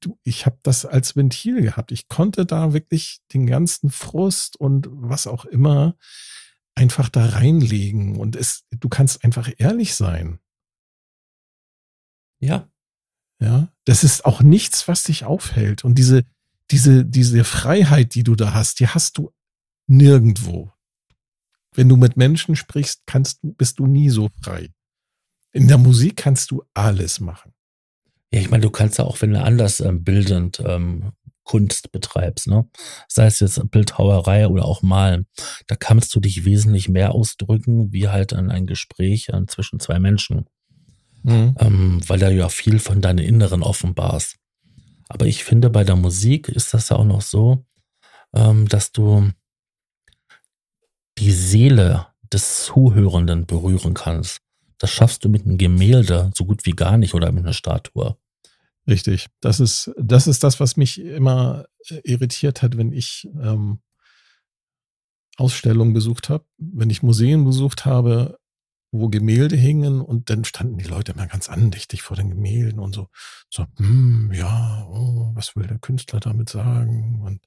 [0.04, 1.92] du, ich habe das als Ventil gehabt.
[1.92, 5.96] Ich konnte da wirklich den ganzen Frust und was auch immer
[6.74, 8.16] einfach da reinlegen.
[8.16, 10.38] Und es, du kannst einfach ehrlich sein.
[12.40, 12.68] Ja.
[13.40, 15.84] Ja, das ist auch nichts, was dich aufhält.
[15.84, 16.24] Und diese,
[16.70, 19.32] diese, diese Freiheit, die du da hast, die hast du
[19.88, 20.72] nirgendwo.
[21.74, 24.70] Wenn du mit Menschen sprichst, kannst du, bist du nie so frei.
[25.52, 27.52] In der Musik kannst du alles machen.
[28.32, 31.12] Ja, ich meine, du kannst ja auch, wenn du anders ähm, bildend ähm,
[31.44, 32.68] Kunst betreibst, ne?
[33.08, 35.26] Sei es jetzt Bildhauerei oder auch Malen,
[35.66, 39.98] da kannst du dich wesentlich mehr ausdrücken, wie halt in ein Gespräch äh, zwischen zwei
[39.98, 40.46] Menschen
[41.22, 41.54] mhm.
[41.58, 44.36] ähm, weil da ja viel von deinen Inneren offenbarst.
[45.08, 47.64] Aber ich finde, bei der Musik ist das ja auch noch so,
[48.34, 49.30] ähm, dass du
[51.18, 54.38] die Seele des Zuhörenden berühren kannst.
[54.78, 58.16] Das schaffst du mit einem Gemälde so gut wie gar nicht oder mit einer Statue.
[58.86, 59.28] Richtig.
[59.40, 63.80] Das ist, das ist das, was mich immer äh, irritiert hat, wenn ich ähm,
[65.36, 68.38] Ausstellungen besucht habe, wenn ich Museen besucht habe,
[68.92, 72.94] wo Gemälde hingen und dann standen die Leute immer ganz andächtig vor den Gemälden und
[72.94, 73.08] so,
[73.48, 77.22] so, hm, ja, oh, was will der Künstler damit sagen?
[77.22, 77.40] Und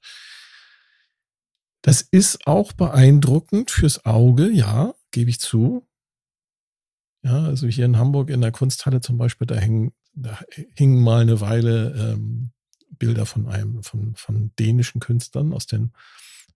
[1.82, 5.86] das ist auch beeindruckend fürs Auge, ja, gebe ich zu.
[7.22, 10.40] Ja, also hier in Hamburg in der Kunsthalle zum Beispiel, da hängen, da
[10.74, 12.50] hingen mal eine Weile ähm,
[12.98, 15.92] Bilder von einem, von, von dänischen Künstlern aus dem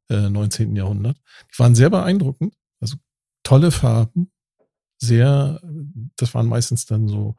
[0.08, 0.74] äh, 19.
[0.74, 1.18] Jahrhundert.
[1.52, 2.54] Die waren sehr beeindruckend.
[2.80, 2.96] Also
[3.42, 4.30] tolle Farben,
[4.98, 5.61] sehr,
[6.16, 7.36] das waren meistens dann so,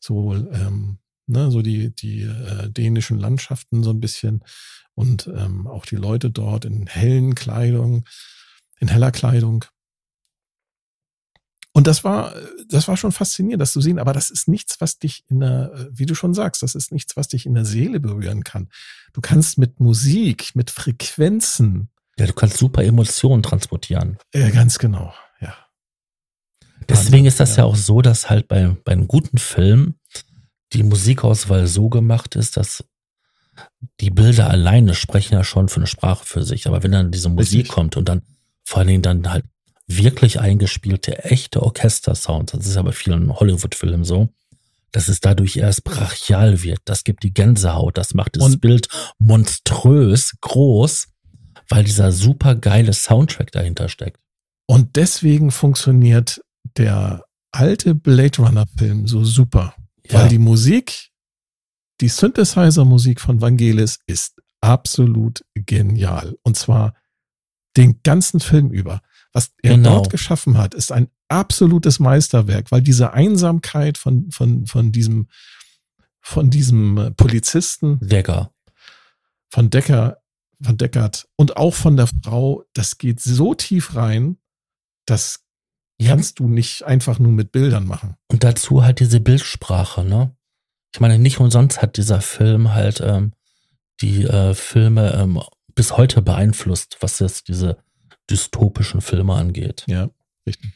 [0.00, 4.42] so, ähm, ne, so die, die äh, dänischen Landschaften so ein bisschen
[4.94, 8.04] und ähm, auch die Leute dort in hellen Kleidung,
[8.78, 9.64] in heller Kleidung.
[11.78, 12.34] Und das war,
[12.68, 14.00] das war schon faszinierend, das zu sehen.
[14.00, 17.16] Aber das ist nichts, was dich in der, wie du schon sagst, das ist nichts,
[17.16, 18.68] was dich in der Seele berühren kann.
[19.12, 21.88] Du kannst mit Musik, mit Frequenzen.
[22.18, 24.18] Ja, du kannst super Emotionen transportieren.
[24.34, 25.14] Ja, ganz genau.
[26.88, 27.64] Deswegen ist das ja.
[27.64, 29.94] ja auch so, dass halt bei, bei einem guten Film
[30.72, 32.84] die Musikauswahl so gemacht ist, dass
[34.00, 36.66] die Bilder alleine sprechen ja schon für eine Sprache für sich.
[36.66, 37.72] Aber wenn dann diese Musik Richtig.
[37.72, 38.22] kommt und dann
[38.64, 39.44] vor allen Dingen dann halt
[39.88, 44.28] wirklich eingespielte, echte Orchestersounds, das ist ja bei vielen Hollywood-Filmen so,
[44.92, 46.80] dass es dadurch erst brachial wird.
[46.84, 51.08] Das gibt die Gänsehaut, das macht das Und- Bild monströs, groß,
[51.68, 54.20] weil dieser super geile Soundtrack dahinter steckt.
[54.66, 56.40] Und deswegen funktioniert
[56.76, 59.74] der alte Blade Runner Film so super.
[60.10, 60.20] Ja.
[60.20, 61.08] Weil die Musik,
[62.00, 66.36] die Synthesizer-Musik von Vangelis ist absolut genial.
[66.42, 66.94] Und zwar
[67.76, 69.00] den ganzen Film über.
[69.32, 69.96] Was er Genau.
[69.96, 75.28] dort geschaffen hat, ist ein absolutes Meisterwerk, weil diese Einsamkeit von, von, von diesem,
[76.20, 78.50] von diesem äh, Polizisten, Digga.
[79.50, 80.18] von Decker,
[80.62, 84.38] von Deckard und auch von der Frau, das geht so tief rein,
[85.06, 85.40] das
[86.00, 88.14] Ja, kannst du nicht einfach nur mit Bildern machen.
[88.28, 90.34] Und dazu halt diese Bildsprache, ne?
[90.94, 93.32] Ich meine, nicht umsonst hat dieser Film halt ähm,
[94.00, 95.40] die äh, Filme ähm,
[95.74, 97.76] bis heute beeinflusst, was jetzt diese
[98.30, 99.84] dystopischen Filme angeht.
[99.86, 100.10] Ja,
[100.46, 100.72] richtig.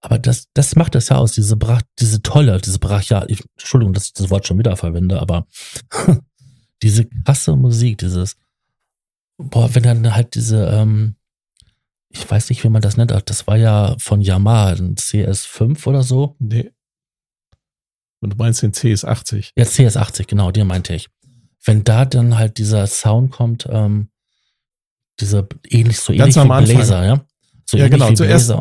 [0.00, 3.94] Aber das, das macht es ja aus, diese, Brach, diese tolle, diese brachial, ich- Entschuldigung,
[3.94, 5.46] dass ich das Wort schon wieder verwende, aber
[6.82, 8.36] diese krasse Musik, dieses,
[9.38, 11.16] boah, wenn dann halt diese, ähm,
[12.10, 15.86] ich weiß nicht, wie man das nennt, aber das war ja von Yamaha, ein CS5
[15.86, 16.36] oder so.
[16.38, 16.70] Nee.
[18.20, 19.52] Und du meinst den CS80.
[19.56, 21.08] Ja, CS80, genau, den meinte ich.
[21.64, 24.10] Wenn da dann halt dieser Sound kommt, ähm,
[25.20, 26.74] dieser ähnlich, so ähnlich Ganz wie.
[26.74, 27.26] Blazer, ja?
[27.66, 28.52] So Ja, genau, zuerst-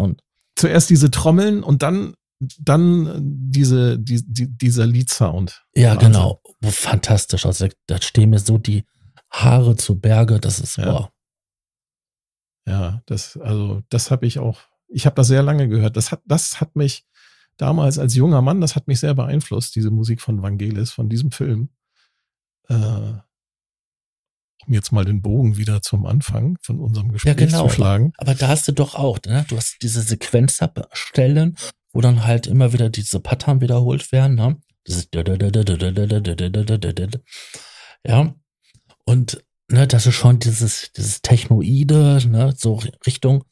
[0.56, 2.14] Zuerst diese Trommeln und dann,
[2.60, 5.64] dann diese, die, die, dieser Lead-Sound.
[5.76, 6.12] ja, Wahnsinn.
[6.12, 6.42] genau.
[6.64, 7.46] Oh, Fantastisch.
[7.46, 8.84] Also da stehen mir so die
[9.32, 10.86] Haare zu Berge, das ist Ja.
[10.92, 11.10] boah.
[12.68, 15.98] Ja, das, also, das habe ich auch, ich habe das sehr lange gehört.
[15.98, 17.06] Das hat, das hat mich
[17.58, 21.32] damals als junger Mann, das hat mich sehr beeinflusst, diese Musik von Vangelis, von diesem
[21.32, 21.70] Film.
[22.70, 23.14] Äh,
[24.68, 27.68] um jetzt mal den Bogen wieder zum Anfang von unserem Gespräch genau.
[27.68, 28.14] zu schlagen.
[28.18, 29.46] Aber da hast du doch auch, ne?
[29.48, 31.56] Du hast diese Sequenzstellen,
[31.92, 34.58] wo dann halt immer wieder diese Pattern wiederholt werden, ne?
[34.88, 35.10] Dieses
[38.06, 38.36] ja.
[39.06, 43.44] Und ne, das ist schon dieses, dieses Technoide, ne, so Richtung.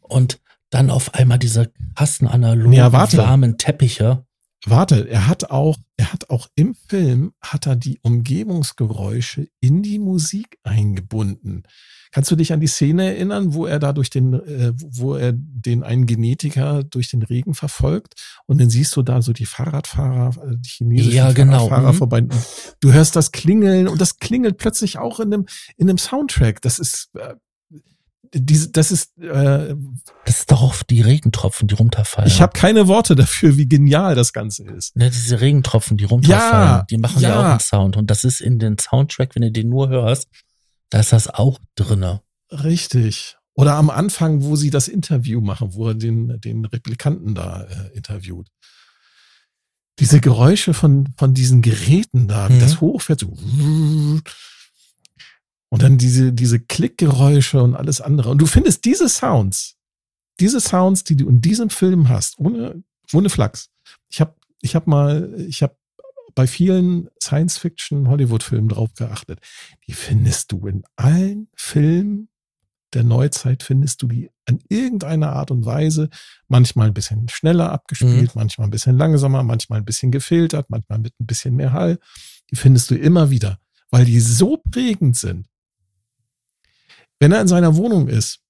[0.00, 0.40] Und
[0.70, 4.24] dann auf einmal diese krassen analogen, Ja, warmen Teppiche.
[4.64, 9.98] Warte, er hat auch, er hat auch im Film, hat er die Umgebungsgeräusche in die
[9.98, 11.64] Musik eingebunden.
[12.12, 15.32] Kannst du dich an die Szene erinnern, wo er da durch den, äh, wo er
[15.34, 18.14] den einen Genetiker durch den Regen verfolgt
[18.46, 21.68] und dann siehst du da so die Fahrradfahrer, äh, die chinesischen Ja, genau.
[21.68, 21.96] Fahrradfahrer Mhm.
[21.96, 22.22] vorbei.
[22.80, 25.46] Du hörst das Klingeln und das klingelt plötzlich auch in dem,
[25.76, 26.62] in dem Soundtrack.
[26.62, 27.34] Das ist, äh,
[28.34, 29.74] diese, das ist, äh,
[30.24, 32.28] Das ist doch oft die Regentropfen, die runterfallen.
[32.28, 34.96] ich habe keine Worte dafür, wie genial das Ganze ist.
[34.96, 37.28] Ne, diese Regentropfen, die runterfallen, Ja, die machen ja.
[37.28, 37.40] ja.
[37.40, 37.96] auch einen Sound.
[37.96, 40.28] Und das ist in den Soundtrack, wenn du den nur hörst,
[40.90, 42.20] da ist das auch drinne.
[42.50, 43.36] Richtig.
[43.54, 47.96] Oder am Anfang, wo sie das Interview machen, wo er den, den Replikanten da äh,
[47.96, 48.48] interviewt.
[49.98, 52.60] Diese Geräusche von, von diesen Geräten da, Mhm.
[52.60, 53.34] das hochfährt, so.
[55.68, 58.30] Und dann diese, diese Klickgeräusche und alles andere.
[58.30, 59.76] Und du findest diese Sounds,
[60.38, 63.70] diese Sounds, die du in diesem Film hast, ohne, ohne Flachs.
[64.08, 65.76] Ich habe ich hab mal, ich habe
[66.34, 69.40] bei vielen Science-Fiction-Hollywood-Filmen drauf geachtet.
[69.86, 72.28] Die findest du in allen Filmen
[72.94, 76.08] der Neuzeit, findest du die an irgendeiner Art und Weise,
[76.48, 81.12] manchmal ein bisschen schneller abgespielt, manchmal ein bisschen langsamer, manchmal ein bisschen gefiltert, manchmal mit
[81.20, 81.98] ein bisschen mehr Hall.
[82.50, 83.58] Die findest du immer wieder,
[83.90, 85.48] weil die so prägend sind.
[87.20, 88.40] Wenn er in seiner Wohnung ist,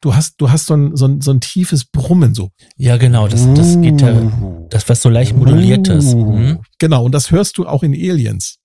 [0.00, 2.50] du hast, du hast so ein, so ein, so ein tiefes Brummen, so.
[2.76, 6.14] Ja, genau, das, das geht ja, das was so leicht moduliert ist.
[6.14, 6.60] Mhm.
[6.78, 8.58] Genau, und das hörst du auch in Aliens.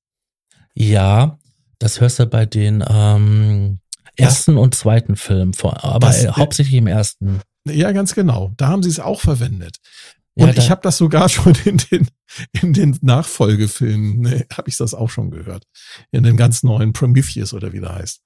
[0.76, 1.38] Ja,
[1.80, 3.80] das hörst du bei den ähm,
[4.16, 7.42] ersten und zweiten Film, vor, aber Das- äh, hauptsächlich im ersten.
[7.68, 8.54] Ja, ganz genau.
[8.58, 9.78] Da haben sie es auch verwendet.
[10.36, 12.08] Ja, Und da- ich habe das sogar schon in den,
[12.62, 15.64] in den Nachfolgefilmen, ne, habe ich das auch schon gehört.
[16.12, 18.22] In dem ganz neuen Prometheus oder wie der heißt.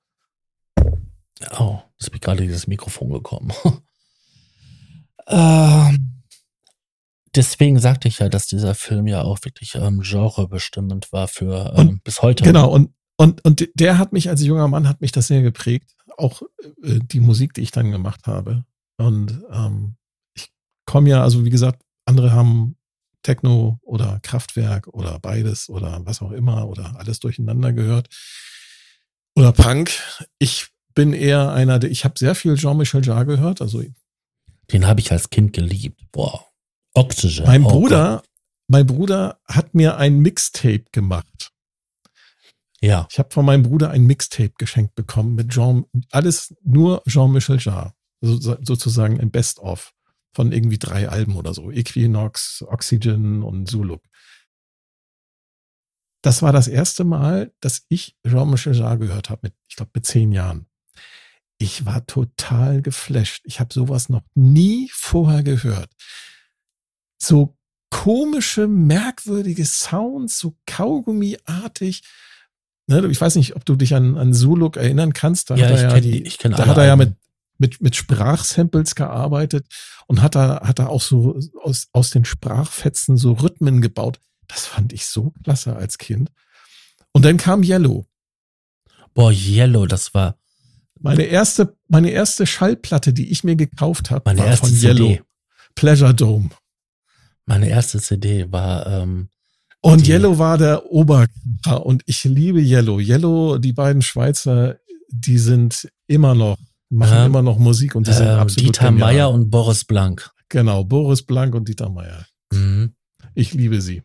[1.60, 3.52] Oh, ist mir gerade dieses Mikrofon gekommen.
[5.28, 6.22] ähm,
[7.36, 11.90] deswegen sagte ich ja, dass dieser Film ja auch wirklich ähm, genrebestimmend war für ähm,
[11.90, 12.44] Und- bis heute.
[12.44, 15.96] Genau, und, und, und der hat mich als junger Mann, hat mich das sehr geprägt.
[16.18, 16.42] Auch
[16.84, 18.66] äh, die Musik, die ich dann gemacht habe.
[18.98, 19.96] Und ähm,
[20.34, 20.50] ich
[20.86, 22.76] komme ja, also wie gesagt, andere haben
[23.22, 28.08] Techno oder Kraftwerk oder beides oder was auch immer oder alles durcheinander gehört.
[29.38, 29.92] Oder Punk.
[30.40, 33.62] Ich bin eher einer, der, ich habe sehr viel Jean-Michel Jarre gehört.
[33.62, 33.84] Also
[34.72, 36.02] Den habe ich als Kind geliebt.
[36.12, 36.44] Boah.
[36.96, 37.46] Oxygen.
[37.46, 38.24] mein oh Bruder,
[38.68, 41.52] mein Bruder hat mir ein Mixtape gemacht.
[42.82, 43.08] Ja.
[43.12, 47.94] Ich habe von meinem Bruder ein Mixtape geschenkt bekommen mit Jean, alles nur Jean-Michel Jarre.
[48.22, 49.94] So, sozusagen ein Best-of
[50.34, 51.70] von irgendwie drei Alben oder so.
[51.70, 54.02] Equinox, Oxygen und Zuluk.
[56.22, 60.06] Das war das erste Mal, dass ich Jean-Michel Jarre gehört habe, mit, ich glaube, mit
[60.06, 60.66] zehn Jahren.
[61.60, 63.44] Ich war total geflasht.
[63.46, 65.92] Ich habe sowas noch nie vorher gehört.
[67.18, 67.58] So
[67.90, 72.04] komische, merkwürdige Sounds, so Kaugummiartig.
[72.88, 75.50] Ne, ich weiß nicht, ob du dich an, an Zuluk erinnern kannst.
[75.50, 77.16] Da ja, ich ja kenne ich kenn Da hat er ja mit,
[77.58, 79.68] mit, mit Sprachsamples gearbeitet
[80.08, 84.20] und hat da, hat da auch so aus, aus den Sprachfetzen so Rhythmen gebaut.
[84.48, 86.32] Das fand ich so klasse als Kind.
[87.12, 88.06] Und dann kam Yellow.
[89.14, 90.38] Boah, Yellow, das war.
[91.00, 94.88] Meine erste, meine erste Schallplatte, die ich mir gekauft habe, meine war erste von CD.
[94.88, 95.20] Yellow.
[95.76, 96.50] Pleasure Dome.
[97.46, 98.88] Meine erste CD war.
[98.88, 99.30] Ähm,
[99.82, 103.00] und Yellow war der Oberkracher und ich liebe Yellow.
[103.00, 104.80] Yellow, die beiden Schweizer,
[105.10, 106.58] die sind immer noch,
[106.90, 109.14] machen äh, immer noch Musik und die sind äh, absolut Dieter genial.
[109.14, 110.32] Meier und Boris Blank.
[110.50, 112.26] Genau, Boris Blank und Dieter Meier.
[112.52, 112.94] Mhm.
[113.34, 114.02] Ich liebe sie.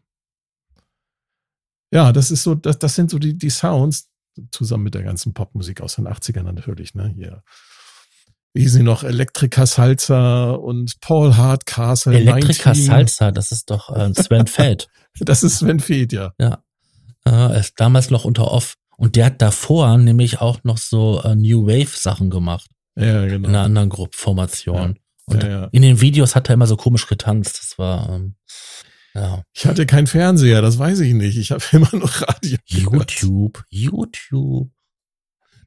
[1.93, 4.09] Ja, das ist so, das, das sind so die, die Sounds,
[4.51, 7.13] zusammen mit der ganzen Popmusik aus den 80ern natürlich, ne?
[7.15, 7.43] Hier.
[8.55, 12.15] Wie sie noch Elektrika Salza und Paul Hardcastle.
[12.15, 14.89] Elektrika Salza, das ist doch äh, Sven Feld.
[15.21, 16.33] das ist Sven Feld, ja.
[16.39, 16.63] Ja.
[17.25, 18.77] Äh, er ist damals noch unter Off.
[18.97, 22.71] Und der hat davor nämlich auch noch so äh, New Wave Sachen gemacht.
[22.97, 23.49] Ja, genau.
[23.49, 24.97] In einer anderen Gruppenformation.
[24.97, 25.03] Ja.
[25.27, 25.69] Und ja, ja.
[25.73, 27.59] in den Videos hat er immer so komisch getanzt.
[27.59, 28.35] Das war, ähm,
[29.15, 29.43] ja.
[29.53, 31.37] Ich hatte keinen Fernseher, das weiß ich nicht.
[31.37, 32.59] Ich habe immer noch Radio.
[32.67, 34.71] YouTube, YouTube.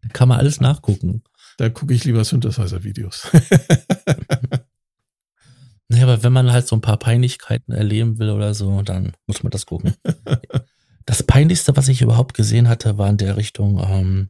[0.02, 1.24] Da kann man alles nachgucken.
[1.58, 3.28] Da gucke ich lieber Synthesizer-Videos.
[5.88, 9.41] naja, aber wenn man halt so ein paar Peinlichkeiten erleben will oder so, dann muss
[9.41, 9.96] man das gucken.
[11.06, 14.30] das Peinlichste, was ich überhaupt gesehen hatte, war in der Richtung ähm,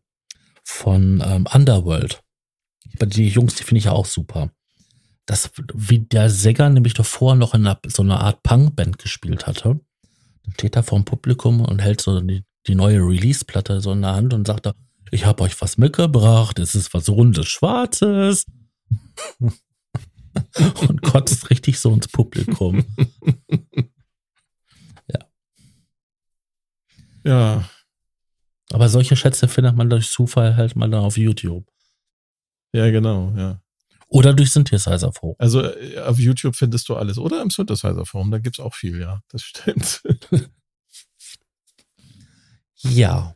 [0.63, 2.21] von ähm, Underworld.
[3.01, 4.51] Die Jungs, die finde ich ja auch super
[5.25, 9.79] dass wie der Sänger nämlich davor noch in einer, so einer Art Punk-Band gespielt hatte.
[10.43, 14.01] Da steht er vor dem Publikum und hält so die, die neue Release-Platte so in
[14.01, 14.73] der Hand und sagt da,
[15.11, 18.45] ich habe euch was mitgebracht, es ist was rundes, schwarzes.
[20.87, 22.83] und kotzt richtig so ins Publikum.
[25.07, 25.19] ja.
[27.23, 27.69] Ja.
[28.71, 31.65] Aber solche Schätze findet man durch Zufall halt mal dann auf YouTube.
[32.73, 33.61] Ja, genau, ja.
[34.15, 35.35] Oder durch Synthesizer Forum.
[35.39, 37.17] Also äh, auf YouTube findest du alles.
[37.17, 39.21] Oder im Synthesizer Forum, da gibt es auch viel, ja.
[39.27, 40.03] Das stimmt.
[42.77, 43.35] ja.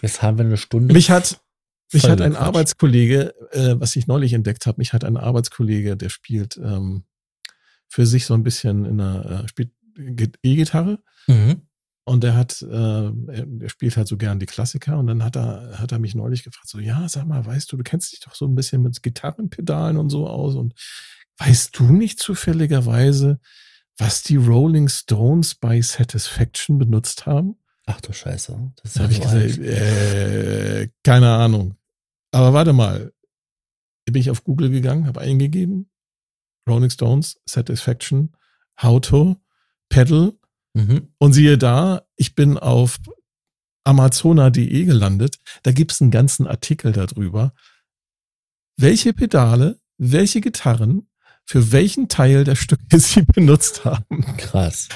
[0.00, 0.94] Jetzt haben wir eine Stunde.
[0.94, 1.42] Mich hat,
[1.92, 6.08] mich hat ein Arbeitskollege, äh, was ich neulich entdeckt habe, mich hat ein Arbeitskollege, der
[6.08, 7.04] spielt ähm,
[7.86, 9.72] für sich so ein bisschen in der, äh, spielt
[10.42, 11.00] E-Gitarre.
[11.26, 11.68] Mhm.
[12.06, 15.78] Und er hat, äh, er spielt halt so gern die Klassiker und dann hat er,
[15.78, 18.34] hat er mich neulich gefragt, so, ja, sag mal, weißt du, du kennst dich doch
[18.34, 20.74] so ein bisschen mit Gitarrenpedalen und so aus und
[21.38, 23.40] weißt du nicht zufälligerweise,
[23.96, 27.56] was die Rolling Stones bei Satisfaction benutzt haben?
[27.86, 28.72] Ach du Scheiße.
[28.82, 31.76] Das ja ich gesagt, äh, keine Ahnung.
[32.32, 33.12] Aber warte mal.
[34.06, 35.90] Bin ich auf Google gegangen, habe eingegeben,
[36.68, 38.36] Rolling Stones, Satisfaction,
[38.82, 39.36] How to,
[39.88, 40.34] Pedal,
[40.74, 41.08] Mhm.
[41.18, 42.98] Und siehe da, ich bin auf
[43.84, 45.38] Amazona.de gelandet.
[45.62, 47.52] Da gibt es einen ganzen Artikel darüber,
[48.76, 51.08] welche Pedale, welche Gitarren
[51.46, 54.24] für welchen Teil der Stücke sie benutzt haben.
[54.36, 54.88] Krass.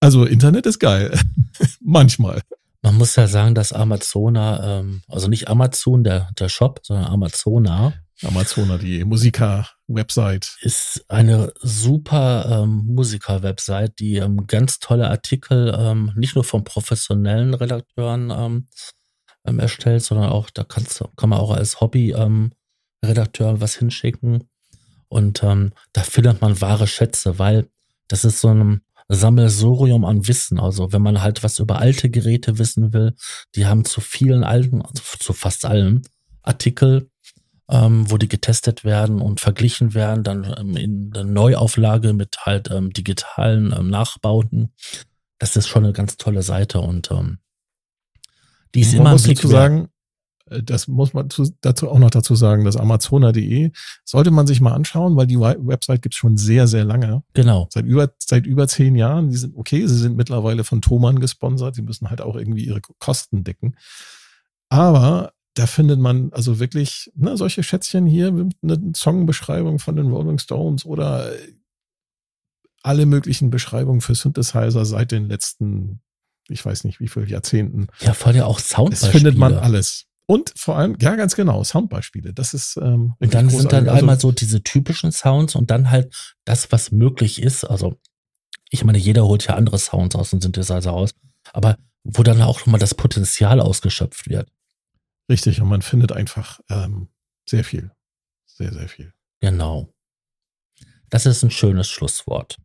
[0.00, 1.18] Also Internet ist geil.
[1.80, 2.42] Manchmal.
[2.82, 7.92] Man muss ja sagen, dass Amazona, ähm, also nicht Amazon, der, der Shop, sondern Amazona,
[8.22, 10.56] Amazona.de, Musiker-Website.
[10.60, 17.54] Ist eine super ähm, Musiker-Website, die ähm, ganz tolle Artikel ähm, nicht nur von professionellen
[17.54, 18.66] Redakteuren ähm,
[19.46, 24.44] ähm, erstellt, sondern auch, da kannst, kann man auch als Hobby-Redakteur ähm, was hinschicken.
[25.08, 27.68] Und da findet man wahre Schätze, weil
[28.06, 30.60] das ist so ein Sammelsurium an Wissen.
[30.60, 33.16] Also wenn man halt was über alte Geräte wissen will,
[33.56, 36.02] die haben zu vielen alten, also zu fast allen
[36.42, 37.10] Artikel
[37.70, 42.70] ähm, wo die getestet werden und verglichen werden, dann ähm, in der Neuauflage mit halt
[42.70, 44.72] ähm, digitalen ähm, Nachbauten.
[45.38, 47.38] Das ist schon eine ganz tolle Seite und ähm,
[48.74, 49.88] die ist man immer muss dazu sagen,
[50.46, 53.70] äh, das muss man zu, dazu auch noch dazu sagen, dass Amazona.de
[54.04, 57.22] sollte man sich mal anschauen, weil die Website gibt's schon sehr, sehr lange.
[57.34, 57.68] Genau.
[57.70, 59.30] Seit über, seit über zehn Jahren.
[59.30, 61.76] Die sind okay, sie sind mittlerweile von Thomann gesponsert.
[61.76, 63.76] Sie müssen halt auch irgendwie ihre Kosten decken.
[64.68, 68.28] Aber da findet man also wirklich ne, solche Schätzchen hier,
[68.62, 71.32] eine Songbeschreibung von den Rolling Stones oder
[72.82, 76.00] alle möglichen Beschreibungen für Synthesizer seit den letzten
[76.50, 77.86] ich weiß nicht wie viele Jahrzehnten.
[78.00, 79.12] Ja, voll ja auch Soundbeispiele.
[79.12, 80.06] Das findet man alles.
[80.26, 82.32] Und vor allem, ja, ganz genau, Soundbeispiele.
[82.32, 82.76] Das ist.
[82.76, 86.70] Ähm, und dann sind dann also, einmal so diese typischen Sounds und dann halt das,
[86.70, 87.64] was möglich ist.
[87.64, 87.98] Also,
[88.70, 91.10] ich meine, jeder holt ja andere Sounds aus dem Synthesizer aus,
[91.52, 94.48] aber wo dann auch nochmal das Potenzial ausgeschöpft wird.
[95.30, 97.08] Richtig, und man findet einfach ähm,
[97.48, 97.92] sehr viel.
[98.46, 99.14] Sehr, sehr viel.
[99.40, 99.94] Genau.
[101.08, 102.58] Das ist ein schönes Schlusswort.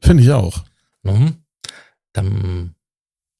[0.00, 0.64] Finde ich auch.
[1.02, 1.44] Mhm.
[2.12, 2.76] Dann,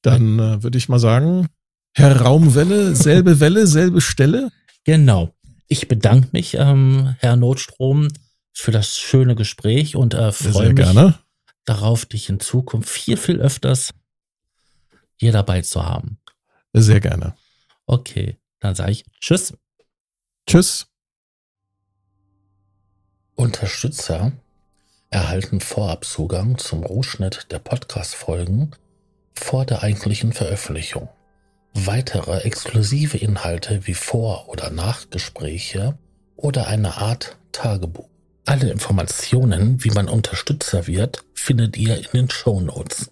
[0.01, 1.47] Dann äh, würde ich mal sagen,
[1.93, 4.51] Herr Raumwelle, selbe Welle, selbe Stelle.
[4.83, 5.33] Genau.
[5.67, 8.09] Ich bedanke mich, ähm, Herr Notstrom,
[8.53, 11.19] für das schöne Gespräch und äh, freue mich gerne.
[11.63, 13.93] darauf, dich in Zukunft viel, viel öfters
[15.15, 16.19] hier dabei zu haben.
[16.73, 17.35] Sehr gerne.
[17.87, 19.53] Okay, dann sage ich Tschüss.
[20.45, 20.87] Tschüss.
[23.35, 24.33] Unterstützer
[25.09, 28.71] erhalten Vorabzugang zum Rohschnitt der Podcast-Folgen
[29.33, 31.07] vor der eigentlichen Veröffentlichung.
[31.73, 35.97] Weitere exklusive Inhalte wie Vor- oder Nachgespräche
[36.35, 38.09] oder eine Art Tagebuch.
[38.45, 43.11] Alle Informationen, wie man Unterstützer wird, findet ihr in den Show Notes.